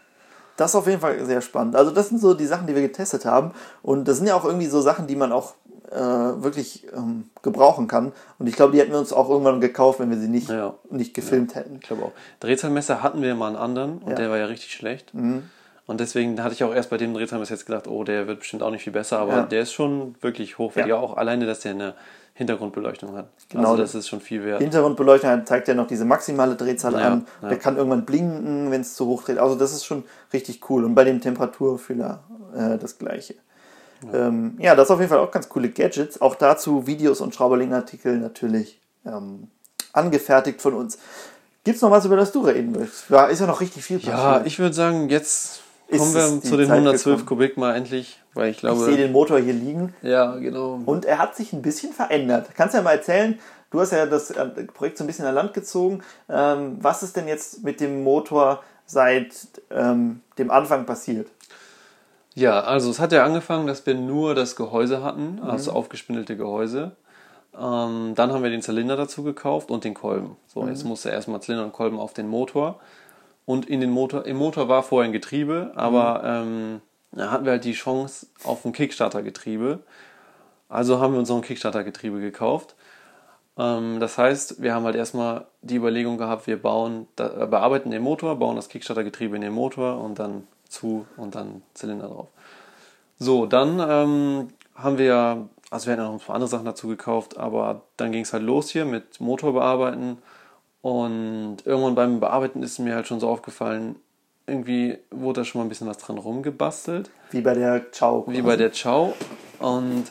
[0.57, 1.75] Das ist auf jeden Fall sehr spannend.
[1.77, 3.51] Also das sind so die Sachen, die wir getestet haben.
[3.81, 5.53] Und das sind ja auch irgendwie so Sachen, die man auch
[5.91, 8.11] äh, wirklich ähm, gebrauchen kann.
[8.37, 10.75] Und ich glaube, die hätten wir uns auch irgendwann gekauft, wenn wir sie nicht, Ja.
[10.89, 11.77] nicht gefilmt hätten.
[11.81, 12.11] Ich glaube auch.
[12.39, 14.11] Drehzahlmesser hatten wir mal einen anderen und Ja.
[14.11, 14.15] Mhm.
[14.17, 15.13] der war ja richtig schlecht.
[15.13, 18.61] Und deswegen hatte ich auch erst bei dem Drehzahlmesser jetzt gedacht, oh, der wird bestimmt
[18.61, 19.41] auch nicht viel besser, aber Ja.
[19.43, 20.89] der ist schon wirklich hochwertig.
[20.91, 20.97] Ja.
[20.99, 21.93] Auch alleine, dass der eine
[22.35, 23.27] Hintergrundbeleuchtung hat.
[23.49, 23.71] Genau.
[23.71, 24.61] Also das ist schon viel wert.
[24.61, 27.25] Hintergrundbeleuchtung zeigt ja noch diese maximale Drehzahl Ja, an.
[27.41, 27.49] ja.
[27.49, 29.39] Der kann irgendwann blinken, wenn es zu hoch dreht.
[29.39, 30.85] Also das ist schon richtig cool.
[30.85, 32.23] Und bei dem Temperaturfühler
[32.55, 33.35] äh, das gleiche.
[34.11, 34.27] Ja.
[34.27, 36.21] Ähm, ja, das ist auf jeden Fall auch ganz coole Gadgets.
[36.21, 39.47] Auch dazu Videos und Schrauberling-Artikel natürlich ähm,
[39.93, 40.97] angefertigt von uns.
[41.63, 43.09] Gibt es noch was, über das du reden willst?
[43.09, 46.67] Ja, ist ja noch richtig viel Ja, ich würde sagen, jetzt kommen wir zu den
[46.67, 47.25] Zeit 112 gekommen?
[47.27, 48.85] Kubik mal endlich, weil ich ich glaube...
[48.85, 49.93] sehe den Motor hier liegen.
[50.01, 50.79] ja, genau.
[50.85, 52.47] Und er hat sich ein bisschen verändert.
[52.55, 53.37] Kannst du ja mal erzählen,
[53.71, 56.01] du hast ja das äh, Projekt so ein bisschen an Land gezogen.
[56.29, 59.33] Ähm, was ist denn jetzt mit dem Motor seit
[59.69, 61.27] ähm, dem Anfang passiert?
[62.39, 65.49] Ja, also es hat ja angefangen, dass wir nur das Gehäuse hatten, Mhm.
[65.49, 66.91] also aufgespindelte Gehäuse.
[67.53, 70.37] Ähm, dann haben wir den Zylinder dazu gekauft und den Kolben.
[70.47, 70.69] So, Mhm.
[70.69, 72.79] jetzt musste erstmal Zylinder und Kolben auf den Motor.
[73.45, 77.51] Und in den Motor, im Motor war vorher ein Getriebe, aber ähm, da hatten wir
[77.53, 79.79] halt die Chance auf ein Kickstarter-Getriebe.
[80.69, 82.75] Also haben wir uns noch ein Kickstarter-Getriebe gekauft.
[83.57, 87.91] Ähm, das heißt, wir haben halt erstmal die Überlegung gehabt, wir bauen, da, äh, bearbeiten
[87.91, 92.27] den Motor, bauen das Kickstarter-Getriebe in den Motor und dann zu und dann Zylinder drauf.
[93.17, 97.37] So, dann ähm, haben wir, also wir hatten noch ein paar andere Sachen dazu gekauft,
[97.37, 100.19] aber dann ging es halt los hier mit Motor bearbeiten
[100.81, 103.97] und irgendwann beim Bearbeiten ist mir halt schon so aufgefallen,
[104.47, 108.23] irgendwie wurde da schon mal ein bisschen was dran rumgebastelt Wie bei der Ciao.
[108.27, 109.13] wie bei der Ciao.
[109.59, 110.05] Und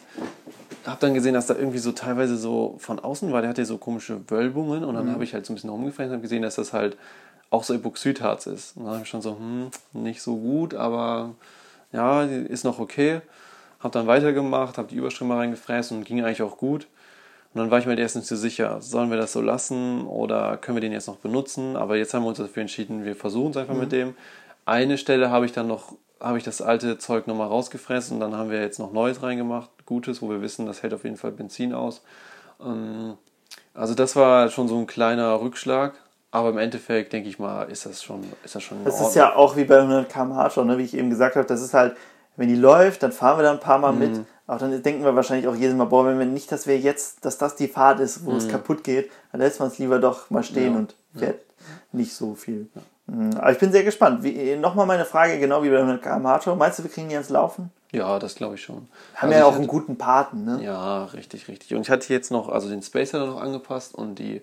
[0.86, 3.78] habe dann gesehen, dass da irgendwie so teilweise so von außen war, der hatte so
[3.78, 5.12] komische Wölbungen und dann Mhm.
[5.12, 6.96] habe ich halt so ein bisschen rumgefragt und habe gesehen, dass das halt
[7.50, 8.76] auch so Epoxidharz ist.
[8.76, 11.34] Und dann habe ich schon so, hm, nicht so gut, aber
[11.92, 13.20] ja, ist noch okay.
[13.80, 16.86] Habe dann weitergemacht, habe die Überströme reingefräst und ging eigentlich auch gut.
[17.54, 20.58] Und dann war ich mir erst nicht so sicher, sollen wir das so lassen oder
[20.58, 21.76] können wir den jetzt noch benutzen?
[21.76, 24.14] Aber jetzt haben wir uns dafür entschieden, wir versuchen es einfach mit dem.
[24.66, 28.36] Eine Stelle habe ich dann noch, habe ich das alte Zeug nochmal rausgefressen und dann
[28.36, 31.32] haben wir jetzt noch Neues reingemacht, Gutes, wo wir wissen, das hält auf jeden Fall
[31.32, 32.02] Benzin aus.
[32.60, 33.16] Ähm,
[33.72, 35.94] Also das war schon so ein kleiner Rückschlag,
[36.30, 39.34] aber im Endeffekt denke ich mal, ist das schon, ist das schon Das ist ja
[39.34, 40.78] auch wie bei 100 km/h schon, ne?
[40.78, 41.46] wie ich eben gesagt habe.
[41.46, 41.96] Das ist halt,
[42.36, 43.98] wenn die läuft, dann fahren wir da ein paar Mal Mhm.
[43.98, 44.20] mit.
[44.46, 47.24] Aber dann denken wir wahrscheinlich auch jedes Mal, boah, wenn wir nicht, dass wir jetzt,
[47.24, 50.30] dass das die Fahrt ist, wo es kaputt geht, dann lässt man es lieber doch
[50.30, 50.72] mal stehen Mhm.
[50.74, 50.78] Ja.
[50.78, 51.40] und fährt
[51.92, 52.68] nicht so viel.
[53.06, 53.32] Mhm.
[53.38, 54.22] Aber ich bin sehr gespannt.
[54.60, 56.56] Nochmal meine Frage, genau wie bei 100 km/h schon.
[56.58, 57.70] Meinst du, wir kriegen die ans Laufen?
[57.92, 58.88] Ja, das glaube ich schon.
[59.14, 60.60] Haben Also ja auch hatte- einen guten Paten, ne?
[60.62, 61.74] Ja, richtig, richtig.
[61.74, 64.42] Und ich hatte jetzt noch, also den Spacer noch angepasst und die,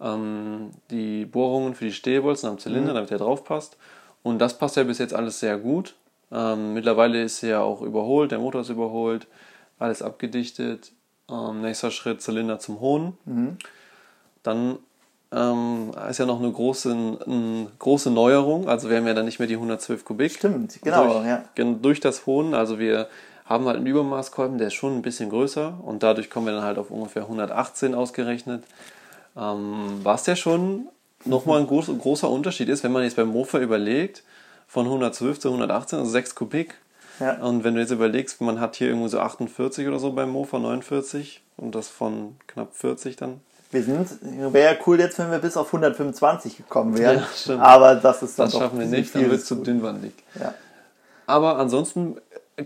[0.00, 3.76] ähm, die Bohrungen für die Stehbolzen am Zylinder, damit der drauf passt.
[4.22, 5.94] Und das passt ja bis jetzt alles sehr gut.
[6.32, 9.26] Ähm, mittlerweile ist er auch überholt, der Motor ist überholt,
[9.78, 10.92] alles abgedichtet.
[11.28, 13.16] Ähm, nächster Schritt Zylinder zum Hohn.
[14.42, 14.78] Dann
[15.32, 18.68] ähm, ist ja noch eine große, eine große Neuerung.
[18.68, 20.32] Also wir haben ja dann nicht mehr die 112 Kubik.
[20.32, 21.44] Stimmt, genau, durch, ja.
[21.80, 23.08] durch das Hohn, also wir
[23.44, 26.62] haben halt einen Übermaßkolben, der ist schon ein bisschen größer und dadurch kommen wir dann
[26.62, 28.62] halt auf ungefähr 118 ausgerechnet.
[29.36, 30.88] Ähm, was ja schon
[31.24, 34.22] nochmal ein groß, großer Unterschied ist, wenn man jetzt beim Mofa überlegt,
[34.66, 36.74] von 112 zu 118, also 6 Kubik.
[37.18, 37.34] Ja.
[37.42, 40.58] Und wenn du jetzt überlegst, man hat hier irgendwo so 48 oder so beim Mofa,
[40.58, 43.40] 49 und das von knapp 40 dann.
[43.72, 44.08] Wir sind,
[44.52, 47.18] wäre ja cool jetzt, wenn wir bis auf 125 gekommen wären.
[47.18, 47.62] Ja, stimmt.
[47.62, 50.12] Aber das ist dann Das doch schaffen wir nicht, dann wird es zu dünnwandig.
[50.40, 50.54] Ja.
[51.26, 52.16] Aber ansonsten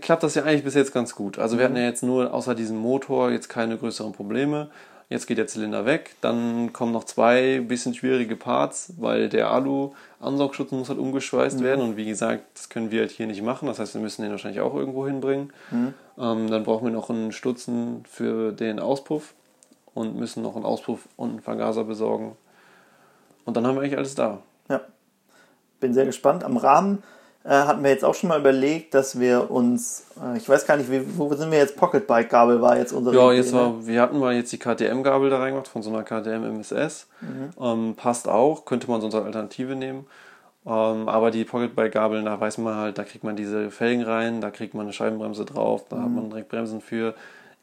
[0.01, 1.37] klappt das ja eigentlich bis jetzt ganz gut.
[1.37, 4.69] Also wir hatten ja jetzt nur außer diesem Motor jetzt keine größeren Probleme.
[5.09, 6.15] Jetzt geht der Zylinder weg.
[6.21, 11.81] Dann kommen noch zwei bisschen schwierige Parts, weil der Alu-Ansaugschutz muss halt umgeschweißt werden.
[11.81, 13.67] Und wie gesagt, das können wir halt hier nicht machen.
[13.67, 15.53] Das heißt, wir müssen den wahrscheinlich auch irgendwo hinbringen.
[15.71, 19.35] Ähm, dann brauchen wir noch einen Stutzen für den Auspuff
[19.93, 22.35] und müssen noch einen Auspuff und einen Vergaser besorgen.
[23.45, 24.41] Und dann haben wir eigentlich alles da.
[24.69, 24.81] Ja.
[25.79, 26.43] Bin sehr gespannt.
[26.43, 27.03] Am Rahmen
[27.45, 30.77] äh, hatten wir jetzt auch schon mal überlegt, dass wir uns, äh, ich weiß gar
[30.77, 31.77] nicht, wie, wo sind wir jetzt?
[31.77, 33.59] Pocketbike-Gabel war jetzt unsere Ja, jetzt ne?
[33.59, 37.07] war, wir hatten mal jetzt die KTM-Gabel da reingemacht von so einer KTM MSS.
[37.61, 40.07] Ähm, passt auch, könnte man sonst als Alternative nehmen.
[40.65, 44.49] Ähm, aber die Pocketbike-Gabeln, da weiß man halt, da kriegt man diese Felgen rein, da
[44.49, 47.13] kriegt man eine Scheibenbremse drauf, da hat man direkt Bremsen für.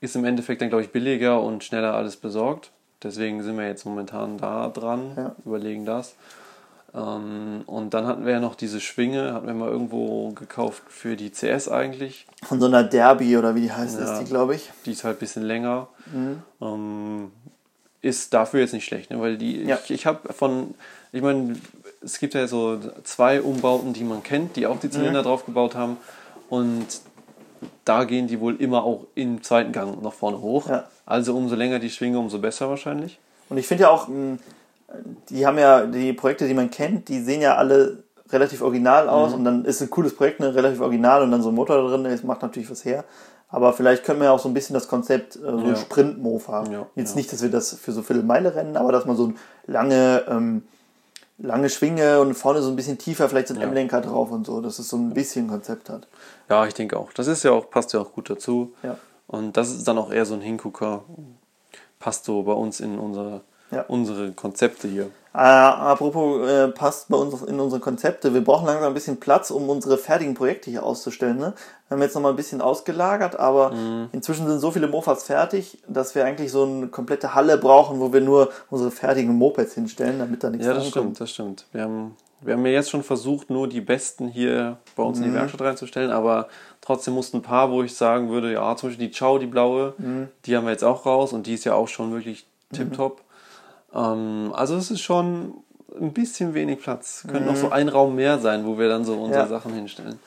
[0.00, 2.70] Ist im Endeffekt dann, glaube ich, billiger und schneller alles besorgt.
[3.02, 5.36] Deswegen sind wir jetzt momentan da dran, Ja.
[5.44, 6.14] überlegen das.
[6.94, 11.16] Ähm, und dann hatten wir ja noch diese Schwinge, hatten wir mal irgendwo gekauft für
[11.16, 12.26] die CS eigentlich.
[12.42, 14.12] Von so einer Derby oder wie die heißt, Ja.
[14.12, 14.70] ist die, glaube ich.
[14.84, 15.88] Die ist halt ein bisschen länger.
[16.12, 16.42] Mhm.
[16.60, 17.32] Ähm,
[18.02, 19.20] ist dafür jetzt nicht schlecht, ne?
[19.20, 19.78] weil die, Ja.
[19.84, 20.74] ich, ich habe von,
[21.12, 21.54] ich meine,
[22.02, 25.26] es gibt ja so zwei Umbauten, die man kennt, die auch die Zylinder Mhm.
[25.26, 25.96] drauf gebaut haben
[26.50, 26.84] und
[27.84, 30.68] da gehen die wohl immer auch im zweiten Gang nach vorne hoch.
[30.68, 30.88] Ja.
[31.06, 33.18] Also umso länger die Schwinge, umso besser wahrscheinlich.
[33.48, 34.08] Und ich finde ja auch,
[35.28, 39.30] die haben ja, die Projekte, die man kennt, die sehen ja alle relativ original aus
[39.32, 39.36] Mhm.
[39.38, 41.88] und dann ist ein cooles Projekt, ne, relativ original und dann so ein Motor da
[41.88, 43.04] drin, das macht natürlich was her.
[43.50, 45.76] Aber vielleicht können wir ja auch so ein bisschen das Konzept, äh, so ein Ja.
[45.76, 46.64] Sprint-Mofa.
[46.70, 47.16] Ja, Jetzt ja.
[47.16, 49.34] nicht, dass wir das für so viele Meile rennen, aber dass man so
[49.66, 50.62] lange, ähm,
[51.36, 53.60] lange Schwinge und vorne so ein bisschen tiefer, vielleicht so ein.
[53.60, 56.06] M-Lenker drauf und so, dass es so ein bisschen Konzept hat.
[56.48, 57.12] Ja, ich denke auch.
[57.12, 58.72] Das ist ja auch, passt ja auch gut dazu.
[59.26, 61.02] Und das ist dann auch eher so ein Hingucker.
[61.98, 63.84] Passt so bei uns in unsere, Ja.
[63.88, 65.10] unsere Konzepte hier.
[65.34, 68.34] Äh, apropos, äh, passt bei uns in unsere Konzepte.
[68.34, 71.38] Wir brauchen langsam ein bisschen Platz, um unsere fertigen Projekte hier auszustellen.
[71.38, 71.54] Ne?
[71.88, 74.08] Wir haben jetzt noch mal ein bisschen ausgelagert, aber Mhm.
[74.12, 78.12] inzwischen sind so viele Mofas fertig, dass wir eigentlich so eine komplette Halle brauchen, wo
[78.12, 81.64] wir nur unsere fertigen Mopeds hinstellen, damit da nichts Ja, das stimmt, das stimmt.
[81.72, 85.24] Wir haben, wir haben ja jetzt schon versucht, nur die besten hier bei uns in
[85.24, 86.48] die Werkstatt reinzustellen, aber
[86.82, 89.94] trotzdem mussten ein paar, wo ich sagen würde, ja, zum Beispiel die Chow, die blaue,
[90.44, 93.22] die haben wir jetzt auch raus und die ist ja auch schon wirklich tipptopp.
[93.94, 95.54] Ähm, also es ist schon
[96.00, 97.24] ein bisschen wenig Platz.
[97.28, 99.48] Könnte noch so ein Raum mehr sein, wo wir dann so unsere Ja.
[99.48, 100.18] Sachen hinstellen.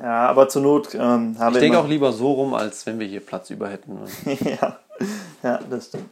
[0.00, 2.98] Ja, aber zur Not ähm, haben Ich wir denke auch lieber so rum, als wenn
[3.00, 3.98] wir hier Platz über hätten.
[4.44, 4.78] ja.
[5.42, 6.10] ja, das stimmt.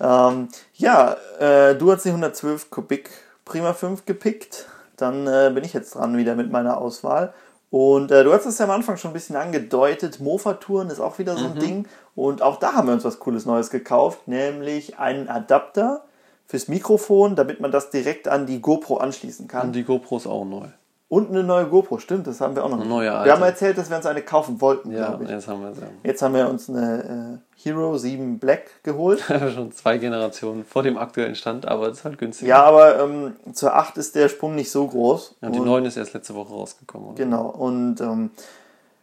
[0.00, 3.10] Ähm, ja, äh, du hast die 112 Kubik
[3.44, 4.66] Prima 5 gepickt.
[4.96, 7.34] Dann äh, bin ich jetzt dran wieder mit meiner Auswahl.
[7.70, 10.18] Und äh, du hast es ja am Anfang schon ein bisschen angedeutet.
[10.18, 11.86] Mofa-Touren ist auch wieder so ein Ding.
[12.14, 16.02] Und auch da haben wir uns was Cooles Neues gekauft, nämlich einen Adapter
[16.50, 19.68] fürs Mikrofon, damit man das direkt an die GoPro anschließen kann.
[19.68, 20.66] Und die GoPro ist auch neu.
[21.08, 22.78] Und eine neue GoPro, stimmt, das haben wir auch noch.
[22.80, 25.30] Eine neue wir haben erzählt, dass wir uns eine kaufen wollten, Ja, glaube ich.
[25.30, 25.82] jetzt haben wir sie.
[26.04, 29.20] Jetzt haben wir uns eine äh, Hero 7 Black geholt.
[29.54, 32.46] Schon zwei Generationen vor dem aktuellen Stand, aber es ist halt günstig.
[32.48, 35.36] Ja, aber ähm, zur 8 ist der Sprung nicht so groß.
[35.40, 37.08] Und die Und- 9 ist erst letzte Woche rausgekommen.
[37.08, 37.16] Oder?
[37.16, 38.30] Genau, und ähm,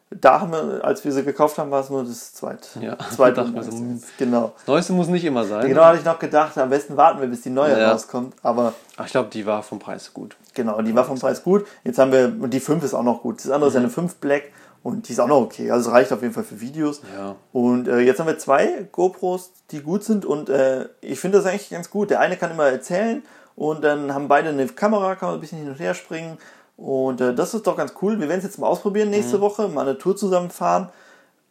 [0.09, 3.35] da haben wir, als wir sie gekauft haben, war es nur das zweit, Ja, zweite.
[3.41, 4.01] dachten wir so, hm.
[4.17, 4.53] genau.
[4.57, 5.67] Das Neueste muss nicht immer sein.
[5.67, 7.91] Genau hatte ich noch gedacht, am besten warten wir, bis die neue Ja.
[7.91, 8.33] rauskommt.
[8.41, 10.35] Aber Ach, ich glaube, die war vom Preis gut.
[10.53, 11.65] genau, die war vom Preis gut.
[11.83, 13.43] Jetzt haben wir, und die 5 ist auch noch gut.
[13.43, 13.81] Das andere ist Mhm.
[13.81, 14.43] eine 5 Black
[14.83, 15.71] und die ist auch noch okay.
[15.71, 17.01] Also es reicht auf jeden Fall für Videos.
[17.17, 17.35] Ja.
[17.51, 21.45] Und äh, jetzt haben wir zwei GoPros, die gut sind und äh, ich finde das
[21.47, 22.11] eigentlich ganz gut.
[22.11, 23.23] Der eine kann immer erzählen
[23.57, 26.37] und dann haben beide eine Kamera, kann man ein bisschen hin und her springen.
[26.77, 28.19] Und äh, das ist doch ganz cool.
[28.19, 30.89] Wir werden es jetzt mal ausprobieren nächste Woche, mal eine Tour zusammenfahren.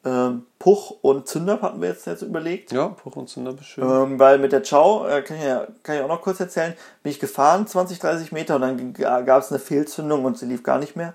[0.07, 2.71] Ähm, Puch und Zündab hatten wir jetzt, jetzt überlegt.
[2.71, 3.83] Ja, Puch und Zunder, schön.
[3.83, 6.75] Ähm, weil mit der Chow, äh, kann, ich ja, kann ich auch noch kurz erzählen,
[7.03, 10.63] bin ich gefahren, 20, 30 Meter und dann gab es eine Fehlzündung und sie lief
[10.63, 11.15] gar nicht mehr.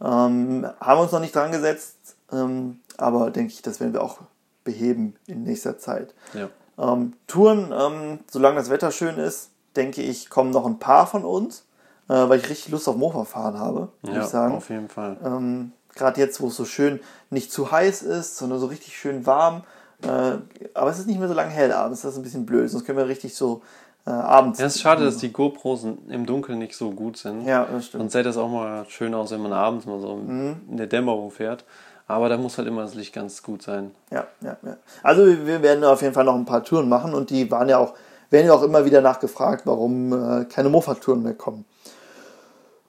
[0.00, 1.96] Ähm, haben uns noch nicht dran gesetzt,
[2.32, 4.18] ähm, aber denke ich, das werden wir auch
[4.62, 6.14] beheben in nächster Zeit.
[6.32, 6.50] Ja.
[6.78, 11.24] Ähm, Touren, ähm, solange das Wetter schön ist, denke ich, kommen noch ein paar von
[11.24, 11.64] uns,
[12.10, 14.54] äh, weil ich richtig Lust auf Mofa fahren habe, muss ja, ich sagen.
[14.56, 15.16] auf jeden Fall.
[15.24, 17.00] Ähm, Gerade jetzt, wo es so schön
[17.30, 19.62] nicht zu heiß ist, sondern so richtig schön warm.
[20.02, 20.38] Äh,
[20.74, 22.70] aber es ist nicht mehr so lange hell abends, das ist ein bisschen blöd.
[22.70, 23.62] Sonst können wir richtig so
[24.06, 24.58] äh, abends.
[24.58, 27.44] Ja, es ist schade, dass die GoPros im Dunkeln nicht so gut sind.
[27.46, 28.02] Ja, das stimmt.
[28.02, 30.56] Sonst sähe das auch mal schön aus, wenn man abends mal so Mhm.
[30.70, 31.64] in der Dämmerung fährt.
[32.06, 33.90] Aber da muss halt immer das Licht ganz gut sein.
[34.10, 34.76] Ja, ja, ja.
[35.02, 37.68] Also wir wir werden auf jeden Fall noch ein paar Touren machen und die waren
[37.68, 37.94] ja auch,
[38.30, 41.64] werden ja auch immer wieder nachgefragt, warum äh, keine Mofa-Touren mehr kommen.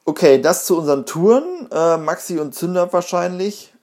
[0.05, 1.67] Okay, das zu unseren Touren.
[1.71, 3.73] Äh, Maxi und Zünder wahrscheinlich.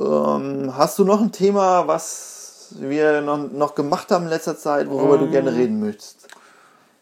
[0.00, 4.88] Ähm, hast du noch ein Thema, was wir noch, noch gemacht haben in letzter Zeit,
[4.90, 6.28] worüber du Ähm, gerne reden möchtest?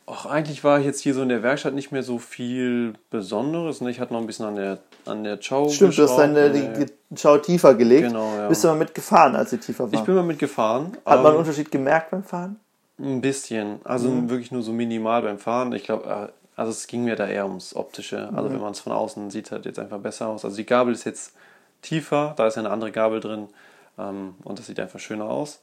[0.07, 3.81] Ach, eigentlich war ich jetzt hier so in der Werkstatt nicht mehr so viel Besonderes.
[3.81, 3.91] Ne?
[3.91, 6.85] Ich hatte noch ein bisschen an der, an der Chow Stimmt, du hast deine äh,
[7.11, 8.03] die Schau tiefer gelegt.
[8.09, 8.49] Genau, ja.
[8.49, 9.99] Bist du mal mitgefahren, als sie tiefer war?
[9.99, 10.97] Ich bin mal mitgefahren.
[11.05, 12.61] Hat man einen ähm, Unterschied gemerkt beim Fahren?
[13.01, 13.81] Ein bisschen.
[13.83, 14.31] Also Mhm.
[14.31, 15.73] wirklich nur so minimal beim Fahren.
[15.73, 18.29] Ich glaube, also es ging mir da eher ums Optische.
[18.31, 18.37] Mhm.
[18.37, 20.45] Also wenn man es von außen sieht, halt jetzt einfach besser aus.
[20.45, 21.35] Also die Gabel ist jetzt
[21.83, 23.49] tiefer, da ist ja eine andere Gabel drin.
[23.99, 25.63] Ähm, und das sieht einfach schöner aus.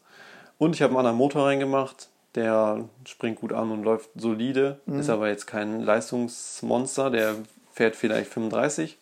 [0.59, 2.09] Und ich habe einen anderen Motor reingemacht.
[2.35, 4.79] Der springt gut an und läuft solide.
[4.85, 4.99] Mhm.
[4.99, 7.09] Ist aber jetzt kein Leistungsmonster.
[7.09, 7.35] Der
[7.71, 8.99] fährt vielleicht 35.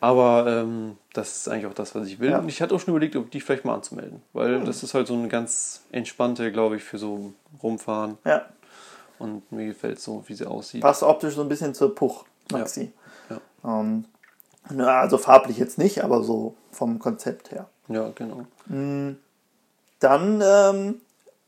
[0.00, 2.30] Aber ähm, das ist eigentlich auch das, was ich will.
[2.30, 2.38] Ja.
[2.38, 4.22] Und ich hatte auch schon überlegt, ob die vielleicht mal anzumelden.
[4.32, 7.32] Weil das ist halt so eine ganz entspannte, glaube ich, für so
[7.62, 8.18] Rumfahren.
[8.24, 8.46] Ja,
[9.22, 10.80] Und mir gefällt so, wie sie aussieht.
[10.82, 12.92] passt optisch so ein bisschen zur Puch, Maxi.
[13.30, 13.38] Ja.
[13.80, 14.04] Ähm,
[14.70, 17.66] na, also farblich jetzt nicht, aber so vom Konzept her.
[17.88, 18.46] Ja, genau.
[20.00, 21.00] Dann ähm,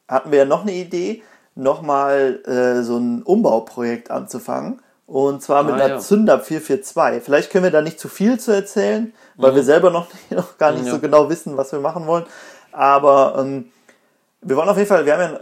[0.08, 1.22] hatten wir ja noch eine Idee,
[1.54, 4.80] nochmal äh, so ein Umbauprojekt anzufangen.
[5.06, 5.98] Und zwar mit Ah, einer ja.
[5.98, 7.22] Zünder 442.
[7.22, 10.72] Vielleicht können wir da nicht zu viel zu erzählen, weil wir selber noch, noch gar
[10.72, 10.86] nicht Mhm.
[10.86, 10.92] Ja.
[10.94, 12.24] so genau wissen, was wir machen wollen.
[12.72, 13.70] Aber ähm,
[14.40, 15.40] wir wollen auf jeden Fall, wir haben ja,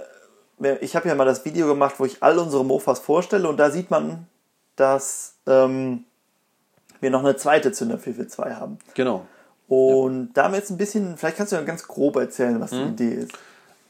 [0.80, 3.70] ich habe ja mal das Video gemacht, wo ich all unsere Mofas vorstelle und da
[3.70, 4.26] sieht man,
[4.76, 6.04] dass ähm,
[7.00, 8.78] wir noch eine zweite Zünder 442 haben.
[8.94, 9.26] Genau.
[9.68, 12.72] Und da haben wir jetzt ein bisschen, vielleicht kannst du ja ganz grob erzählen, was
[12.72, 12.96] Mhm.
[12.96, 13.32] die Idee ist.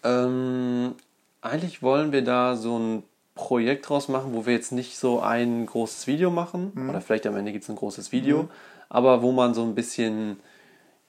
[0.04, 0.94] Ähm,
[1.40, 3.02] eigentlich wollen wir da so ein
[3.34, 6.72] Projekt draus machen, wo wir jetzt nicht so ein großes Video machen.
[6.90, 8.48] Oder vielleicht am Ende gibt es ein großes Video.
[8.88, 10.38] Aber wo man so ein bisschen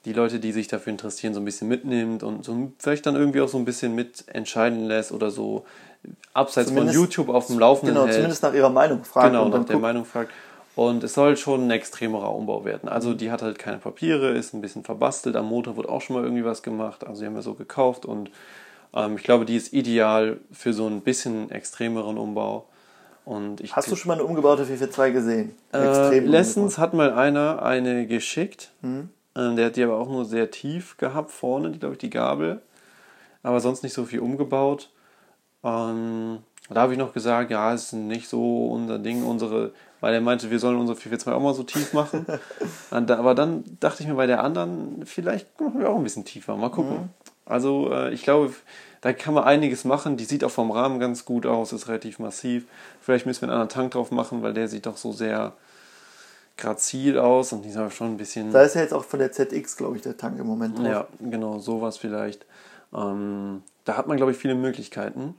[0.05, 3.41] die Leute, die sich dafür interessieren, so ein bisschen mitnimmt und so vielleicht dann irgendwie
[3.41, 5.65] auch so ein bisschen mitentscheiden lässt oder so
[6.33, 8.15] abseits Zumindest- von YouTube auf dem Laufenden Genau, hält.
[8.15, 9.29] zumindest nach ihrer Meinung fragen.
[9.31, 9.81] Genau, und nach der gucken.
[9.81, 10.31] Meinung fragt.
[10.75, 12.89] Und es soll schon ein extremerer Umbau werden.
[12.89, 15.35] Also die hat halt keine Papiere, ist ein bisschen verbastelt.
[15.35, 17.05] Am Motor wurde auch schon mal irgendwie was gemacht.
[17.05, 18.31] Also die haben wir so gekauft und
[18.95, 22.65] ähm, ich glaube, die ist ideal für so ein bisschen extremeren Umbau.
[23.23, 25.55] Und ich Hast du schon mal eine umgebaute 442 gesehen?
[25.73, 28.71] äh, letztens hat mal einer eine geschickt.
[28.81, 29.09] Mhm.
[29.35, 32.61] Ähm, der hat die aber auch nur sehr tief gehabt vorne, glaube ich die Gabel.
[33.41, 34.89] Aber sonst nicht so viel umgebaut.
[35.63, 40.21] Ähm, da habe ich noch gesagt, ja, ist nicht so unser Ding, unsere, weil er
[40.21, 42.25] meinte, wir sollen unsere 442 auch mal so tief machen.
[43.05, 46.25] Da- aber dann dachte ich mir bei der anderen, vielleicht machen wir auch ein bisschen
[46.25, 46.55] tiefer.
[46.55, 47.09] Mal gucken.
[47.45, 48.53] Also äh, ich glaube,
[49.01, 50.15] da kann man einiges machen.
[50.15, 52.65] Die sieht auch vom Rahmen ganz gut aus, ist relativ massiv.
[53.01, 55.53] Vielleicht müssen wir einen anderen Tank drauf machen, weil der sieht doch so sehr
[56.57, 58.51] grazil aus und die ist aber schon ein bisschen.
[58.51, 60.85] Da ist ja jetzt auch von der ZX, glaube ich, der Tank im Moment drauf.
[60.87, 62.45] Ja, genau, sowas vielleicht.
[62.95, 65.35] Ähm, da hat man, glaube ich, viele Möglichkeiten.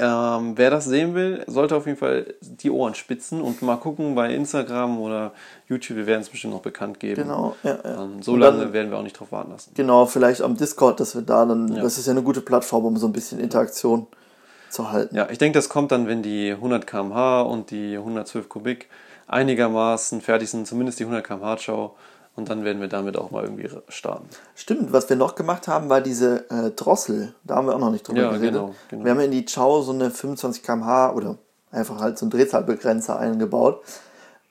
[0.00, 4.14] Ähm, wer das sehen will, sollte auf jeden Fall die Ohren spitzen und mal gucken
[4.14, 5.32] bei Instagram oder
[5.68, 5.96] YouTube.
[5.96, 7.22] Wir werden es bestimmt noch bekannt geben.
[7.24, 8.04] Genau, ja, ja.
[8.04, 9.72] Ähm, so Und lange dann- werden wir auch nicht drauf warten lassen.
[9.74, 11.82] Genau, vielleicht am Discord, dass wir da dann, Ja.
[11.82, 15.16] das ist ja eine gute Plattform, um so ein bisschen zu halten.
[15.16, 18.88] Ja, ich denke, das kommt dann, wenn die 100 km/h und die 112 Kubik
[19.28, 21.94] einigermaßen fertig sind, zumindest die 100 km/h Schau.
[22.36, 24.28] Und dann werden wir damit auch mal irgendwie starten.
[24.54, 27.34] Stimmt, was wir noch gemacht haben, war diese äh, Drossel.
[27.42, 28.52] Da haben wir auch noch nicht drüber Ja, geredet.
[28.52, 29.04] genau, genau.
[29.04, 31.36] Wir haben in die Chow so eine 25 km/h oder
[31.72, 33.82] einfach halt so einen Drehzahlbegrenzer eingebaut.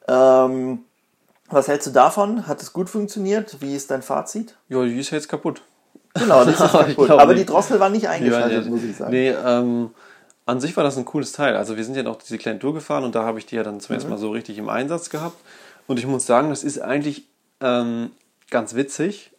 [0.08, 0.80] Ähm,
[1.50, 2.46] was hältst du davon?
[2.46, 3.62] Hat es gut funktioniert?
[3.62, 4.56] Wie ist dein Fazit?
[4.68, 5.62] Ja, die ist jetzt kaputt.
[6.14, 7.10] Genau, das ist kaputt.
[7.12, 7.50] Aber die nicht.
[7.50, 9.12] Drossel war nicht Die eingeschaltet, ja- muss ich sagen.
[9.12, 9.92] Nee, ähm,
[10.48, 11.56] an sich war das ein cooles Teil.
[11.56, 13.64] Also wir sind ja noch diese kleine Tour gefahren und da habe ich die ja
[13.64, 13.98] dann zum Mhm.
[13.98, 15.38] ersten Mal so richtig im Einsatz gehabt.
[15.86, 17.26] Und ich muss sagen, das ist eigentlich
[17.62, 18.12] ähm,
[18.50, 19.32] ganz witzig.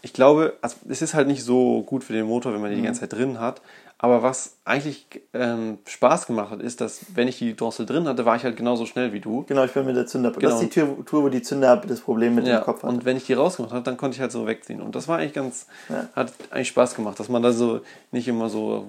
[0.00, 2.76] Ich glaube, also es ist halt nicht so gut für den Motor, wenn man die
[2.76, 2.80] Mhm.
[2.82, 3.60] die ganze Zeit drin hat.
[4.00, 8.24] Aber was eigentlich ähm, Spaß gemacht hat, ist, dass wenn ich die Drossel drin hatte,
[8.24, 9.42] war ich halt genauso schnell wie du.
[9.48, 10.30] Genau, ich bin mit der Zünder.
[10.30, 10.54] Das Genau.
[10.54, 12.90] ist die Tour, Tour, wo die Zünder das Problem mit Ja, dem Kopf hat.
[12.90, 14.80] und wenn ich die rausgemacht habe, dann konnte ich halt so wegziehen.
[14.82, 16.08] Und das war eigentlich ganz, Ja.
[16.14, 17.80] hat eigentlich Spaß gemacht, dass man da so
[18.12, 18.86] nicht immer so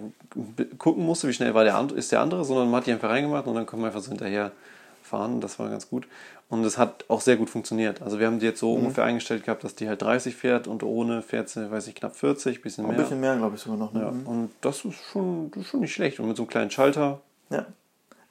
[0.78, 3.47] gucken musste, wie schnell war der ist der andere, sondern man hat die einfach reingemacht
[3.47, 4.51] und dann kann man einfach so hinterher
[5.10, 5.41] fahren.
[5.41, 6.07] Das war ganz gut.
[6.47, 8.01] Und es hat auch sehr gut funktioniert.
[8.01, 8.68] Also wir haben die jetzt Mhm.
[8.68, 11.95] so ungefähr eingestellt gehabt, dass die halt 30 fährt und ohne fährt sie, weiß ich,
[11.95, 12.99] knapp 40, bisschen Ein mehr.
[12.99, 13.93] bisschen mehr, glaube ich, sogar noch.
[13.93, 14.01] Ne?
[14.01, 16.20] Ja, und das ist schon, das ist schon nicht schlecht.
[16.20, 17.20] Und mit so einem kleinen Schalter.
[17.49, 17.66] Ja.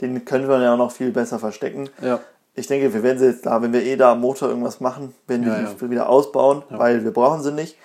[0.01, 1.89] Den können wir ja auch noch viel besser verstecken.
[2.03, 2.21] Ja.
[2.55, 5.15] Ich denke, wir werden sie jetzt da, wenn wir eh da am Motor irgendwas machen,
[5.29, 7.77] werden wir Ja, die wieder ausbauen, weil wir brauchen sie nicht.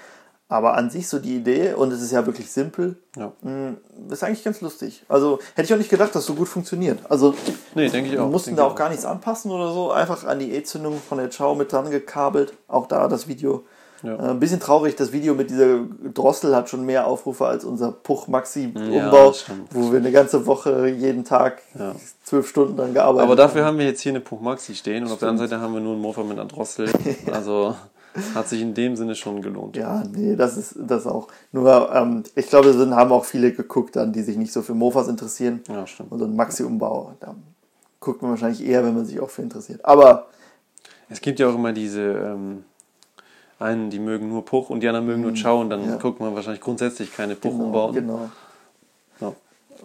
[0.53, 3.31] Aber an sich so die Idee, und es ist ja wirklich simpel, Ja.
[3.41, 3.73] mh,
[4.11, 5.03] ist eigentlich ganz lustig.
[5.09, 6.99] Also hätte ich auch nicht gedacht, dass es so gut funktioniert.
[7.09, 7.33] Also
[7.73, 8.29] Nee, denke ich wir auch.
[8.29, 9.91] mussten denke da auch gar nichts anpassen oder so.
[9.91, 12.53] Einfach an die E-Zündung von der Chow mit dran gekabelt.
[12.67, 13.63] Auch da das Video.
[14.03, 14.15] Ja.
[14.15, 15.79] Äh, ein bisschen traurig, das Video mit dieser
[16.13, 19.69] Drossel hat schon mehr Aufrufe als unser Puch Maxi Ja, stimmt.
[19.71, 21.61] wo wir eine ganze Woche jeden Tag
[22.23, 23.69] zwölf Stunden dran gearbeitet Aber dafür haben.
[23.69, 25.79] haben wir jetzt hier eine Punkt Maxi stehen und auf der anderen Seite haben wir
[25.81, 26.89] nur einen Mofa mit einer Drossel.
[27.31, 27.75] Also
[28.35, 29.75] hat sich in dem Sinne schon gelohnt.
[29.75, 31.27] Ja, nee, das ist das auch.
[31.51, 34.73] Nur, ähm, ich glaube, es haben auch viele geguckt dann, die sich nicht so für
[34.73, 35.61] Mofas interessieren.
[35.67, 36.11] Ja, stimmt.
[36.11, 37.35] Und so ein Maxi-Umbau, da
[37.99, 39.83] guckt man wahrscheinlich eher, wenn man sich auch für interessiert.
[39.85, 40.27] Aber
[41.09, 42.63] Es gibt ja auch immer diese ähm,
[43.59, 45.89] einen, die mögen nur Puch und die anderen mögen nur Chow und dann Mhm.
[45.91, 45.95] ja.
[45.97, 47.93] guckt man wahrscheinlich grundsätzlich keine Puch genau, umbauen.
[47.93, 48.29] genau.
[49.21, 49.33] Ja.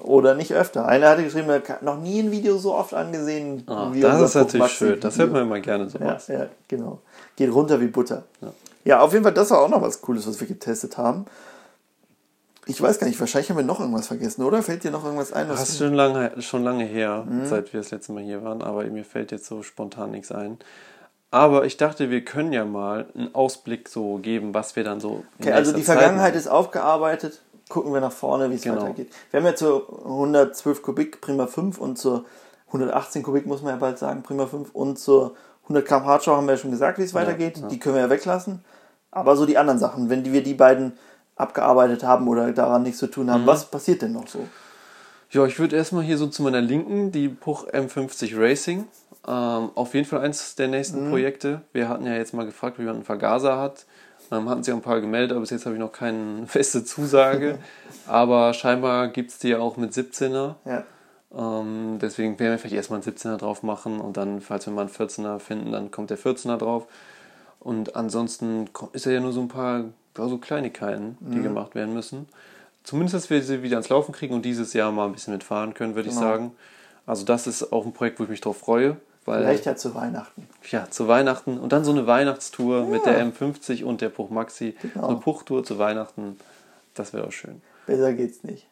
[0.02, 0.86] Oder nicht öfter.
[0.86, 4.20] Einer hatte geschrieben, er hat noch nie ein Video so oft angesehen Ah, wie das
[4.20, 4.98] ist natürlich schön.
[5.00, 6.28] Das hört man immer gerne Ja, sowas.
[6.28, 7.00] ja, genau.
[7.38, 8.24] Geht runter wie Butter.
[8.40, 8.52] Ja.
[8.84, 9.00] Ja.
[9.00, 11.26] auf jeden Fall, das war auch noch was Cooles, was wir getestet haben.
[12.66, 14.60] Ich weiß gar nicht, wahrscheinlich haben wir noch irgendwas vergessen, oder?
[14.62, 15.48] Fällt dir noch irgendwas ein?
[15.48, 17.46] Was Das ist schon lange, schon lange her, Mhm.
[17.46, 20.58] seit wir das letzte Mal hier waren, aber mir fällt jetzt so spontan nichts ein.
[21.30, 25.22] Aber ich dachte, wir können ja mal einen Ausblick so geben, was wir dann so.
[25.38, 27.40] Okay, also die Vergangenheit ist aufgearbeitet.
[27.68, 28.80] Gucken wir nach vorne, wie es Genau.
[28.82, 29.12] weitergeht.
[29.30, 32.24] Wir haben ja zur 112 Kubik Prima 5 und zur
[32.72, 35.36] 118 Kubik, muss man ja bald sagen, Prima 5 und zur
[35.68, 37.62] 100 km Hardshau haben wir ja schon gesagt, wie es weitergeht.
[37.70, 38.64] Die können wir ja weglassen.
[39.10, 40.92] Aber so die anderen Sachen, wenn die, wir die beiden
[41.36, 43.30] abgearbeitet haben oder daran nichts zu tun Mhm.
[43.30, 44.46] haben, was passiert denn noch so?
[45.30, 48.86] Ja, ich würde erstmal hier so zu meiner Linken die Puch M50 Racing.
[49.26, 51.10] Ähm, auf jeden Fall eins der nächsten Mhm.
[51.10, 51.60] Projekte.
[51.72, 53.84] Wir hatten ja jetzt mal gefragt, wie man einen Vergaser hat.
[54.32, 56.82] Ähm, hatten sich auch ein paar gemeldet, aber bis jetzt habe ich noch keine feste
[56.84, 57.58] Zusage.
[58.06, 60.54] aber scheinbar gibt es die ja auch mit 17er.
[60.64, 60.84] Ja.
[61.36, 64.82] Ähm, deswegen werden wir vielleicht erstmal einen 17er drauf machen und dann, falls wir mal
[64.82, 66.86] einen 14er finden, dann kommt der 14er drauf.
[67.60, 69.84] Und ansonsten ist ja nur so ein paar
[70.16, 72.26] ja, so Kleinigkeiten, die gemacht werden müssen.
[72.82, 75.74] Zumindest, dass wir sie wieder ans Laufen kriegen und dieses Jahr mal ein bisschen mitfahren
[75.74, 76.26] können, würde ich Genau.
[76.26, 76.52] sagen.
[77.06, 78.96] Also das ist auch ein Projekt, wo ich mich drauf freue.
[79.26, 80.48] Weil, Vielleicht ja zu Weihnachten.
[80.70, 84.74] ja, zu Weihnachten und dann so eine Weihnachtstour mit der M50 und der Puch Maxi.
[84.80, 85.02] Genau.
[85.02, 86.38] So eine Puchtour zu Weihnachten,
[86.94, 87.60] das wäre auch schön.
[87.86, 88.66] Besser geht's nicht.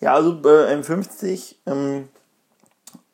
[0.00, 2.08] Ja, also äh, M50 ähm,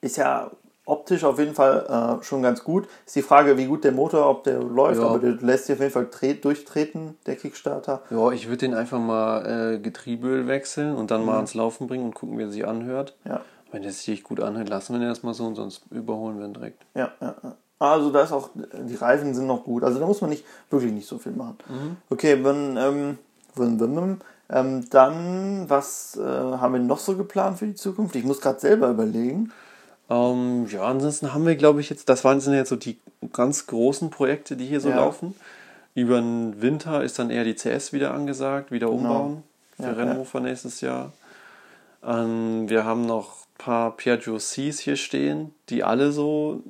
[0.01, 0.51] ist ja
[0.84, 2.87] optisch auf jeden Fall äh, schon ganz gut.
[3.05, 5.07] Ist die Frage, wie gut der Motor, ob der läuft, Ja.
[5.09, 8.03] aber der lässt sich auf jeden Fall tre- durchtreten, der Kickstarter.
[8.11, 11.26] Ja, ich würde den einfach mal äh, Getriebeöl wechseln und dann Mhm.
[11.26, 13.16] mal ans Laufen bringen und gucken, wie er sich anhört.
[13.24, 13.41] Ja,
[13.72, 16.55] Wenn der sich gut anhört, lassen wir den erstmal so und sonst überholen wir ihn
[16.55, 16.84] direkt.
[16.95, 17.34] ja, ja.
[17.43, 17.57] ja.
[17.78, 19.84] Also da ist auch, die Reifen sind noch gut.
[19.84, 21.59] Also da muss man nicht wirklich nicht so viel machen.
[22.09, 23.18] Okay, wenn, ähm,
[23.55, 28.14] wenn, wenn, wenn, ähm, dann, was äh, haben wir noch so geplant für die Zukunft?
[28.16, 29.53] Ich muss gerade selber überlegen.
[30.09, 32.99] Ähm, ja, ansonsten haben wir, glaube ich, jetzt, das waren jetzt so die
[33.32, 34.97] ganz großen Projekte, die hier so Ja.
[34.97, 35.34] laufen.
[35.94, 39.42] Über den Winter ist dann eher die CS wieder angesagt, wieder umbauen
[39.76, 41.12] für Ja, Rennhofer nächstes Jahr.
[42.05, 46.62] Ähm, wir haben noch ein paar Piaggio Cs hier stehen, die alle so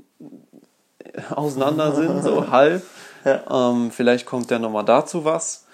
[1.31, 2.83] auseinander sind, so halb.
[3.25, 3.71] Ja.
[3.71, 5.66] Ähm, vielleicht kommt ja nochmal dazu was.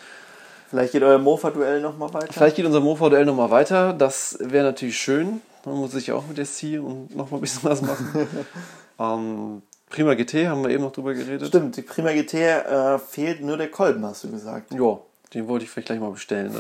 [0.73, 2.33] Vielleicht geht euer Mofa-Duell nochmal weiter.
[2.33, 3.93] Vielleicht geht unser MoVDL nochmal weiter.
[3.93, 5.43] Das wäre natürlich schön.
[5.67, 8.27] Man muss sich auch mit der C und nochmal ein bisschen was machen.
[8.99, 11.47] ähm, Prima GT haben wir eben noch drüber geredet.
[11.47, 14.73] Stimmt, die Prima GT äh, fehlt nur der Kolben, hast du gesagt.
[14.73, 14.99] Ja,
[15.35, 16.55] den wollte ich vielleicht gleich mal bestellen.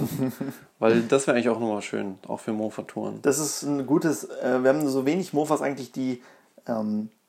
[0.78, 3.20] Weil das wäre eigentlich auch nochmal schön, auch für Mofa-Touren.
[3.22, 6.22] Das ist ein gutes, äh, wir haben so wenig Mofas eigentlich, die
[6.68, 7.21] ähm, äh,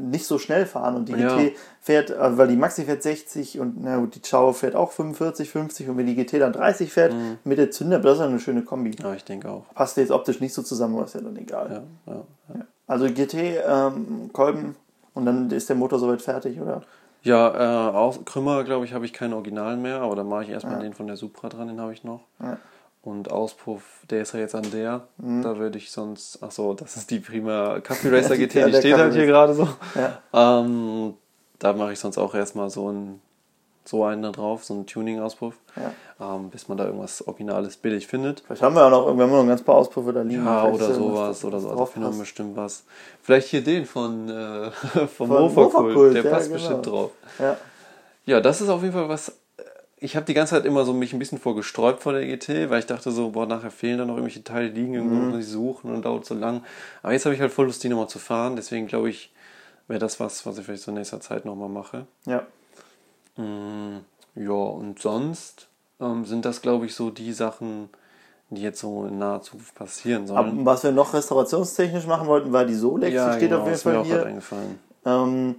[0.00, 1.36] nicht so schnell fahren und die Ja.
[1.36, 4.90] GT fährt, äh, weil die Maxi fährt 60 und na gut, die Ciao fährt auch
[4.92, 7.38] 45, 50 und wenn die GT dann 30 fährt Mhm.
[7.44, 8.92] mit der Zünder, das ist eine schöne Kombi.
[9.02, 9.64] Ja, ich denke auch.
[9.74, 11.82] Passt jetzt optisch nicht so zusammen, aber ist ja dann egal.
[12.06, 12.60] Ja, ja.
[12.86, 14.76] Also GT, ähm, Kolben
[15.14, 16.82] und dann ist der Motor soweit fertig, oder?
[17.22, 20.48] Ja, äh, auch Krümmer, glaube ich, habe ich keinen Originalen mehr, aber dann mache ich
[20.50, 22.20] erstmal den von der Supra dran, den habe ich noch.
[23.02, 23.10] Ja.
[23.10, 25.06] Und Auspuff, der ist ja jetzt an der.
[25.16, 25.42] Mhm.
[25.42, 26.38] Da würde ich sonst.
[26.42, 29.54] Ach so, das ist die prima Café Racer GT, Ja, die steht halt hier gerade
[29.54, 29.68] so.
[29.94, 30.60] Ja.
[30.60, 31.14] Ähm,
[31.58, 33.20] da mache ich sonst auch erstmal so, ein,
[33.84, 35.54] so einen da drauf, so einen Tuning-Auspuff.
[36.20, 38.40] Ähm, bis man da irgendwas Originales billig findet.
[38.40, 40.44] Vielleicht haben wir auch noch, haben noch ein ganz paar Auspuffe da liegen.
[40.44, 41.70] Ja, oder sowas oder so.
[41.70, 42.84] Also finden wir bestimmt was.
[43.22, 45.72] Vielleicht hier den von, äh, vom Von Mofa-Kult.
[45.72, 46.58] Mofa-Kult, Der ja, passt genau.
[46.60, 47.10] bestimmt drauf.
[47.38, 47.56] Ja.
[48.26, 49.32] Ja, das ist auf jeden Fall was.
[50.02, 52.78] Ich habe die ganze Zeit immer so mich ein bisschen vorgesträubt vor der GT, weil
[52.78, 55.28] ich dachte so, boah, nachher fehlen da noch irgendwelche Teile liegen, irgendwo Mhm.
[55.30, 56.62] muss ich suchen und dauert so lang.
[57.02, 58.56] Aber jetzt habe ich halt voll Lust, die nochmal zu fahren.
[58.56, 59.30] Deswegen glaube ich,
[59.88, 62.06] wäre das was, was ich vielleicht so in nächster Zeit nochmal mache.
[62.26, 62.46] ja.
[63.36, 63.98] Mm,
[64.34, 65.68] ja, und sonst
[66.00, 67.88] ähm, sind das, glaube ich, so die Sachen,
[68.48, 70.64] die jetzt so in naher Zukunft passieren Aber sollen.
[70.66, 73.12] was wir noch restaurationstechnisch machen wollten, war die Solex.
[73.12, 74.26] die steht auf jeden genau, ist mir Fall auch gerade hier.
[74.26, 74.78] eingefallen.
[75.04, 75.56] Ähm,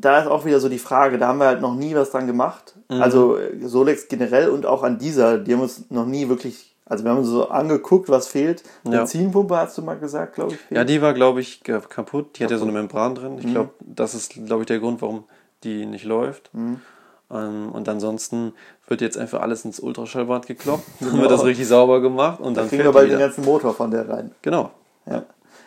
[0.00, 2.26] da ist auch wieder so die Frage, da haben wir halt noch nie was dran
[2.26, 2.74] gemacht.
[2.90, 3.02] Mhm.
[3.02, 7.04] Also äh, Solex generell und auch an dieser, die haben uns noch nie wirklich, also
[7.04, 8.62] wir haben uns so angeguckt, was fehlt.
[8.84, 8.90] Ja.
[8.90, 10.58] Benzinpumpe hast du mal gesagt, glaube ich.
[10.58, 10.78] fehlt.
[10.78, 12.38] Ja, die war, glaube ich, kaputt.
[12.38, 13.38] Die hat ja so eine Membran drin.
[13.38, 15.24] Ich glaube, das ist, glaube ich, der Grund, warum
[15.62, 16.50] die nicht läuft.
[17.30, 18.52] Ähm, und ansonsten
[18.86, 20.84] wird jetzt einfach alles ins Ultraschallbad gekloppt.
[21.00, 23.90] Dann wird das richtig sauber gemacht und dann Kriegen wir bald den ganzen Motor von
[23.90, 24.32] der rein.
[24.42, 24.70] Genau.
[25.06, 25.24] Ja.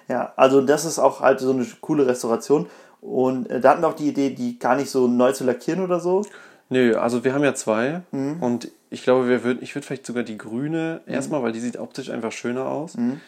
[0.07, 2.67] ja, also das ist auch halt so eine coole Restauration.
[3.01, 5.83] Und äh, da hatten wir auch die Idee, die gar nicht so neu zu lackieren
[5.83, 6.23] oder so.
[6.69, 8.01] Nö, also wir haben ja zwei.
[8.11, 8.41] Mhm.
[8.41, 11.77] Und ich glaube, wir würden, ich würde vielleicht sogar die grüne erstmal, weil die sieht
[11.77, 12.95] optisch einfach schöner aus.
[12.95, 13.21] Mhm.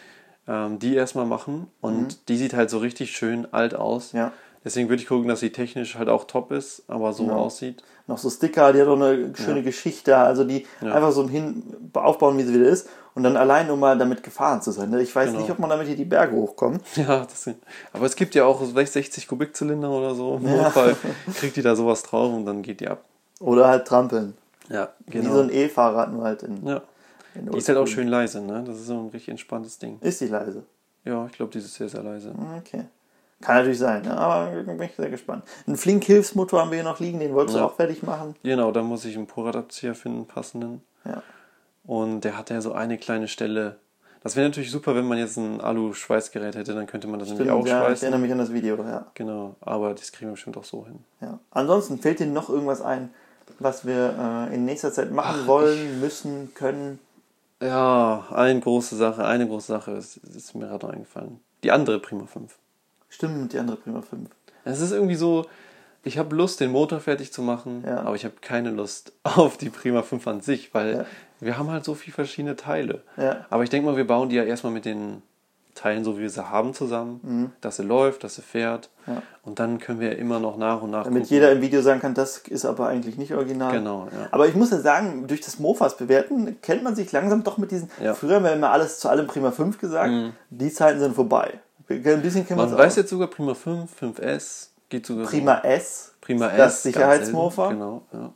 [0.48, 1.68] Ähm, die erstmal machen.
[1.80, 4.12] Und die sieht halt so richtig schön alt aus.
[4.12, 4.32] Ja.
[4.64, 7.82] Deswegen würde ich gucken, dass sie technisch halt auch top ist, aber so aussieht.
[8.06, 11.62] Noch so Sticker, die hat auch eine schöne Geschichte, also die einfach so hin
[11.94, 12.88] aufbauen, wie sie wieder ist.
[13.14, 14.90] Und dann allein, um mal damit gefahren zu sein.
[14.90, 15.02] ne?
[15.02, 15.40] Ich weiß Genau.
[15.40, 16.82] nicht, ob man damit hier die Berge hochkommt.
[16.96, 17.48] Ja, das
[17.92, 20.36] aber es gibt ja auch vielleicht 60 Kubikzylinder oder so.
[20.36, 20.96] Im Notfall
[21.34, 23.04] kriegt die da sowas drauf und dann geht die ab.
[23.40, 24.34] Oder halt trampeln.
[24.68, 25.34] Ja, Wie genau.
[25.34, 26.64] so ein E-Fahrrad nur halt in.
[26.66, 26.82] ja.
[27.34, 28.62] in Die ist halt auch schön leise, ne?
[28.64, 29.98] Das ist so ein richtig entspanntes Ding.
[30.00, 30.62] Ist die leise?
[31.04, 32.32] Ja, ich glaube, die ist sehr, sehr leise.
[32.58, 32.84] Okay.
[33.40, 34.16] Kann natürlich sein, ne?
[34.16, 35.44] aber bin ich sehr gespannt.
[35.66, 37.62] Einen Flink-Hilfsmotor haben wir hier noch liegen, den wolltest Ja.
[37.64, 38.36] du auch fertig machen.
[38.42, 40.82] Genau, da muss ich einen Poradapter finden, passenden.
[41.06, 41.22] Ja.
[41.84, 43.76] Und der hat ja so eine kleine Stelle.
[44.22, 47.50] Das wäre natürlich super, wenn man jetzt ein Alu-Schweißgerät hätte, dann könnte man das nämlich
[47.50, 48.04] auch Stimmt, ja, ich schweißen.
[48.04, 49.06] erinnere mich an das Video, ja.
[49.14, 50.98] Genau, aber das kriegen wir bestimmt auch so hin.
[51.22, 51.38] ja.
[51.50, 53.10] Ansonsten fällt dir noch irgendwas ein,
[53.58, 56.98] was wir äh, in nächster Zeit machen wollen, müssen, können?
[57.62, 61.40] Ja, eine große Sache, eine große Sache ist, ist mir gerade eingefallen.
[61.62, 62.56] Die andere Prima 5.
[63.08, 64.28] Stimmt, die andere Prima 5.
[64.64, 65.46] Es ist irgendwie so,
[66.02, 68.00] ich habe Lust, den Motor fertig zu machen, Ja.
[68.02, 71.04] aber ich habe keine Lust auf die Prima 5 an sich, weil Ja.
[71.40, 73.02] wir haben halt so viele verschiedene Teile.
[73.16, 73.46] Ja.
[73.50, 75.22] Aber ich denke mal, wir bauen die ja erstmal mit den
[75.76, 78.90] Teilen, so wie wir sie haben, zusammen, dass sie läuft, dass sie fährt.
[79.06, 79.22] Mhm.
[79.44, 81.34] Und dann können wir immer noch nach und nach Damit gucken.
[81.34, 83.72] jeder im Video sagen kann, das ist aber eigentlich nicht original.
[83.72, 84.08] Genau.
[84.30, 87.70] Aber ich muss ja sagen, durch das Mofas bewerten kennt man sich langsam doch mit
[87.70, 87.88] diesen.
[87.98, 88.14] Mhm.
[88.14, 90.12] Früher haben wir immer alles zu allem Prima 5 gesagt.
[90.50, 91.60] Die Zeiten sind vorbei.
[91.88, 95.30] Ein bisschen kennen Man weiß jetzt sogar Prima 5, 5S, geht sogar so.
[95.30, 96.14] Prima S.
[96.20, 96.56] Prima S.
[96.58, 97.70] Das Sicherheitsmofa.
[97.70, 98.32] Genau, ja.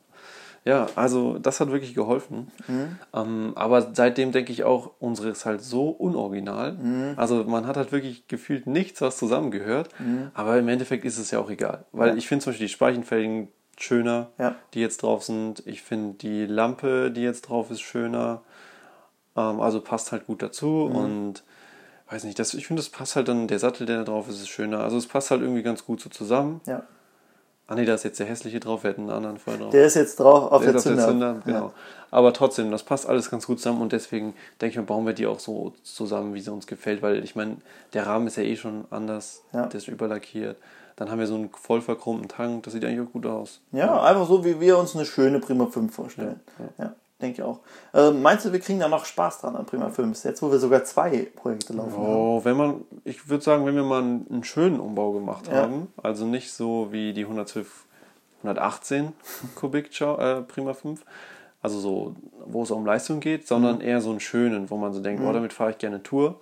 [0.67, 2.51] Ja, also das hat wirklich geholfen.
[2.69, 2.99] Mhm.
[3.13, 6.73] Ähm, aber seitdem denke ich auch, unsere ist halt so unoriginal.
[6.73, 7.13] Mhm.
[7.17, 9.91] Also man hat halt wirklich gefühlt nichts, was zusammengehört.
[10.33, 11.85] Aber im Endeffekt ist es ja auch egal.
[11.93, 13.49] Weil ich finde zum Beispiel die Speichenfelgen
[13.79, 14.55] schöner, Ja.
[14.73, 15.63] die jetzt drauf sind.
[15.67, 18.41] Ich finde die Lampe, die jetzt drauf ist, schöner.
[19.37, 20.89] Ähm, also passt halt gut dazu.
[20.91, 20.97] Mhm.
[20.97, 21.45] Und
[22.11, 24.37] weiß nicht, das, ich finde, das passt halt dann, der Sattel, der da drauf ist,
[24.41, 24.81] ist schöner.
[24.81, 26.61] Also es passt halt irgendwie ganz gut so zusammen.
[26.67, 26.83] Ja.
[27.67, 29.71] Ah nee, da ist jetzt der hässliche drauf, wir hätten einen anderen vorher drauf.
[29.73, 31.03] Der ist jetzt drauf auf Der der, ist auf Zünder.
[31.07, 31.73] der Zünder, genau.
[32.11, 35.15] Aber trotzdem, das passt alles ganz gut zusammen und deswegen denke ich mal, bauen wir
[35.15, 37.57] die auch so zusammen, wie sie uns gefällt, weil ich meine,
[37.95, 39.67] der Rahmen ist ja eh schon anders, Ja.
[39.67, 40.59] der ist überlackiert.
[40.97, 43.61] Dann haben wir so einen voll verchromten Tank, das sieht eigentlich auch gut aus.
[43.73, 43.87] Ja.
[43.87, 46.39] ja, einfach so, wie wir uns eine schöne Prima 5 vorstellen.
[46.79, 46.95] Ja,
[47.25, 47.61] denke ich auch.
[47.93, 50.25] Äh, meinst du, wir kriegen da noch Spaß dran an Prima 5?
[50.25, 52.05] Jetzt, wo wir sogar zwei Projekte laufen haben.
[52.05, 55.63] Oh, wenn man, ich würde sagen, wenn wir mal einen, einen schönen Umbau gemacht Ja.
[55.63, 57.85] haben, also nicht so wie die 112,
[58.43, 59.13] 118
[59.57, 61.05] Kubik äh, Prima 5,
[61.63, 62.15] also so,
[62.45, 65.33] wo es um Leistung geht, sondern eher so einen schönen, wo man so denkt, oh,
[65.33, 66.37] damit fahre ich gerne Tour.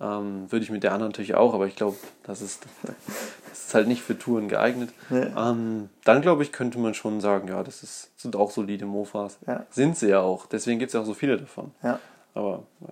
[0.00, 2.66] Ähm, würde ich mit der anderen natürlich auch, aber ich glaube, das ist,
[3.50, 4.90] das ist halt nicht für Touren geeignet.
[5.10, 5.26] Nee.
[5.36, 9.38] Ähm, dann glaube ich, könnte man schon sagen, ja, das ist, sind auch solide Mofas.
[9.46, 9.66] Ja.
[9.70, 11.72] Sind sie ja auch, deswegen gibt es ja auch so viele davon.
[11.82, 11.98] Ja.
[12.34, 12.88] Aber ja.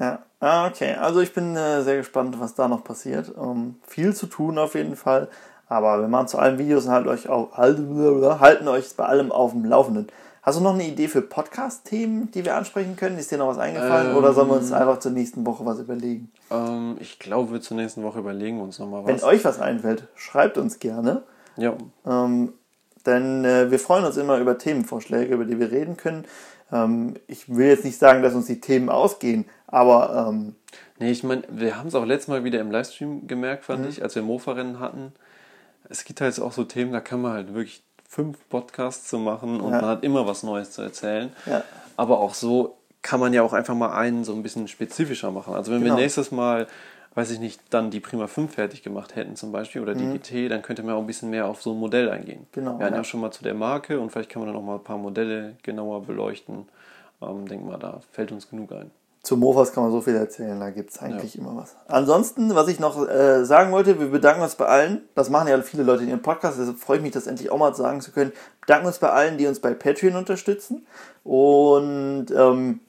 [0.00, 0.94] Ja, ah, okay.
[0.94, 3.32] Also ich bin äh, sehr gespannt, was da noch passiert.
[3.40, 5.28] Ähm, viel zu tun auf jeden Fall.
[5.68, 9.52] Aber wir machen zu allen Videos und halten euch, auf, halten euch bei allem auf
[9.52, 10.08] dem Laufenden.
[10.44, 13.16] Hast du noch eine Idee für Podcast-Themen, die wir ansprechen können?
[13.16, 14.10] Ist dir noch was eingefallen?
[14.10, 16.30] Ähm, oder sollen wir uns einfach zur nächsten Woche was überlegen?
[16.50, 19.08] Ähm, ich glaube, wir zur nächsten Woche überlegen uns nochmal was.
[19.08, 21.22] Wenn euch was einfällt, schreibt uns gerne.
[21.56, 21.74] Ja.
[22.06, 22.52] Ähm,
[23.06, 26.26] denn äh, wir freuen uns immer über Themenvorschläge, über die wir reden können.
[26.70, 30.28] Ähm, ich will jetzt nicht sagen, dass uns die Themen ausgehen, aber.
[30.28, 30.56] Ähm,
[30.98, 33.88] nee, ich meine, wir haben es auch letztes Mal wieder im Livestream gemerkt, fand mhm.
[33.88, 35.14] ich, als wir Mofa-Rennen hatten.
[35.88, 37.82] Es gibt halt auch so Themen, da kann man halt wirklich
[38.14, 39.80] fünf Podcasts zu machen und ja.
[39.80, 41.32] man hat immer was Neues zu erzählen.
[41.46, 41.64] Ja.
[41.96, 45.54] Aber auch so kann man ja auch einfach mal einen so ein bisschen spezifischer machen.
[45.54, 45.96] Also wenn genau.
[45.96, 46.68] wir nächstes Mal,
[47.16, 50.14] weiß ich nicht, dann die Prima 5 fertig gemacht hätten zum Beispiel oder die mhm.
[50.14, 52.46] GT, dann könnte man auch ein bisschen mehr auf so ein Modell eingehen.
[52.52, 53.00] Genau, wir hatten ja.
[53.00, 54.98] ja schon mal zu der Marke und vielleicht kann man dann auch mal ein paar
[54.98, 56.68] Modelle genauer beleuchten.
[57.20, 58.92] Ähm, denk mal, da fällt uns genug ein.
[59.24, 61.40] Zu Mofas kann man so viel erzählen, da gibt es eigentlich ja.
[61.40, 61.74] immer was.
[61.88, 65.00] Ansonsten, was ich noch äh, sagen wollte, wir bedanken uns bei allen.
[65.14, 67.56] Das machen ja viele Leute in ihrem Podcast, deshalb freue ich mich, das endlich auch
[67.56, 68.32] mal sagen zu können.
[68.32, 70.86] Wir bedanken uns bei allen, die uns bei Patreon unterstützen.
[71.24, 72.80] Und ähm,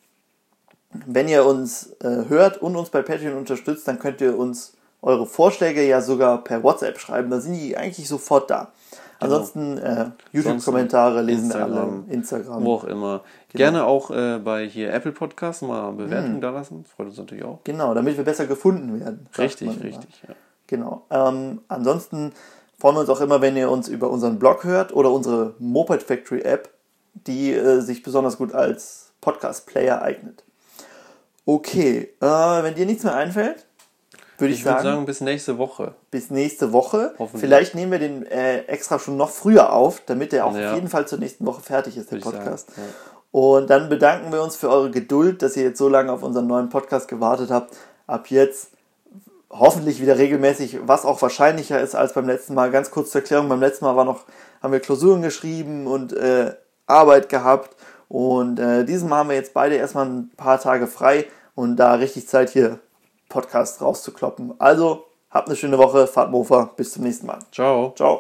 [1.06, 5.26] wenn ihr uns äh, hört und uns bei Patreon unterstützt, dann könnt ihr uns eure
[5.26, 7.30] Vorschläge ja sogar per WhatsApp schreiben.
[7.30, 8.74] Da sind die eigentlich sofort da.
[9.20, 9.34] Genau.
[9.34, 12.64] Ansonsten äh, YouTube-Kommentare lesen wir alle, Instagram.
[12.64, 13.22] Wo auch immer.
[13.52, 13.58] Genau.
[13.58, 16.42] Gerne auch äh, bei hier Apple Podcasts mal Bewertungen hm.
[16.42, 16.86] da lassen.
[16.86, 17.60] Freut uns natürlich auch.
[17.64, 19.28] Genau, damit wir besser gefunden werden.
[19.38, 20.24] Richtig, richtig.
[20.28, 20.36] Ja.
[20.68, 21.06] Genau.
[21.10, 22.34] Ähm, ansonsten
[22.78, 26.04] freuen wir uns auch immer, wenn ihr uns über unseren Blog hört oder unsere Moped
[26.04, 26.70] Factory App,
[27.14, 30.44] die äh, sich besonders gut als Podcast-Player eignet.
[31.46, 33.65] Okay, äh, wenn dir nichts mehr einfällt,
[34.38, 34.84] würde ich, ich sagen.
[34.84, 35.96] sagen, bis nächste Woche.
[36.12, 37.14] Bis nächste Woche.
[37.36, 40.70] Vielleicht nehmen wir den äh, extra schon noch früher auf, damit der auch ja.
[40.70, 42.70] auf jeden Fall zur nächsten Woche fertig ist, der würde Podcast.
[42.76, 42.84] Ja.
[43.32, 46.48] Und dann bedanken wir uns für eure Geduld, dass ihr jetzt so lange auf unseren
[46.48, 47.76] neuen Podcast gewartet habt.
[48.08, 48.70] Ab jetzt
[49.50, 52.72] hoffentlich wieder regelmäßig, was auch wahrscheinlicher ist als beim letzten Mal.
[52.72, 54.24] Ganz kurz zur Erklärung, beim letzten Mal war noch,
[54.62, 56.54] haben wir Klausuren geschrieben und äh,
[56.88, 57.76] Arbeit gehabt.
[58.08, 61.26] Und äh, diesem Mal haben wir jetzt beide erstmal ein paar Tage frei
[61.56, 62.80] und da richtig Zeit hier
[63.30, 64.54] Podcast rauszukloppen.
[64.60, 67.40] Also, habt eine schöne Woche, fahrt Mofa, bis zum nächsten Mal.
[67.52, 67.94] Ciao.
[67.96, 68.14] Ciao.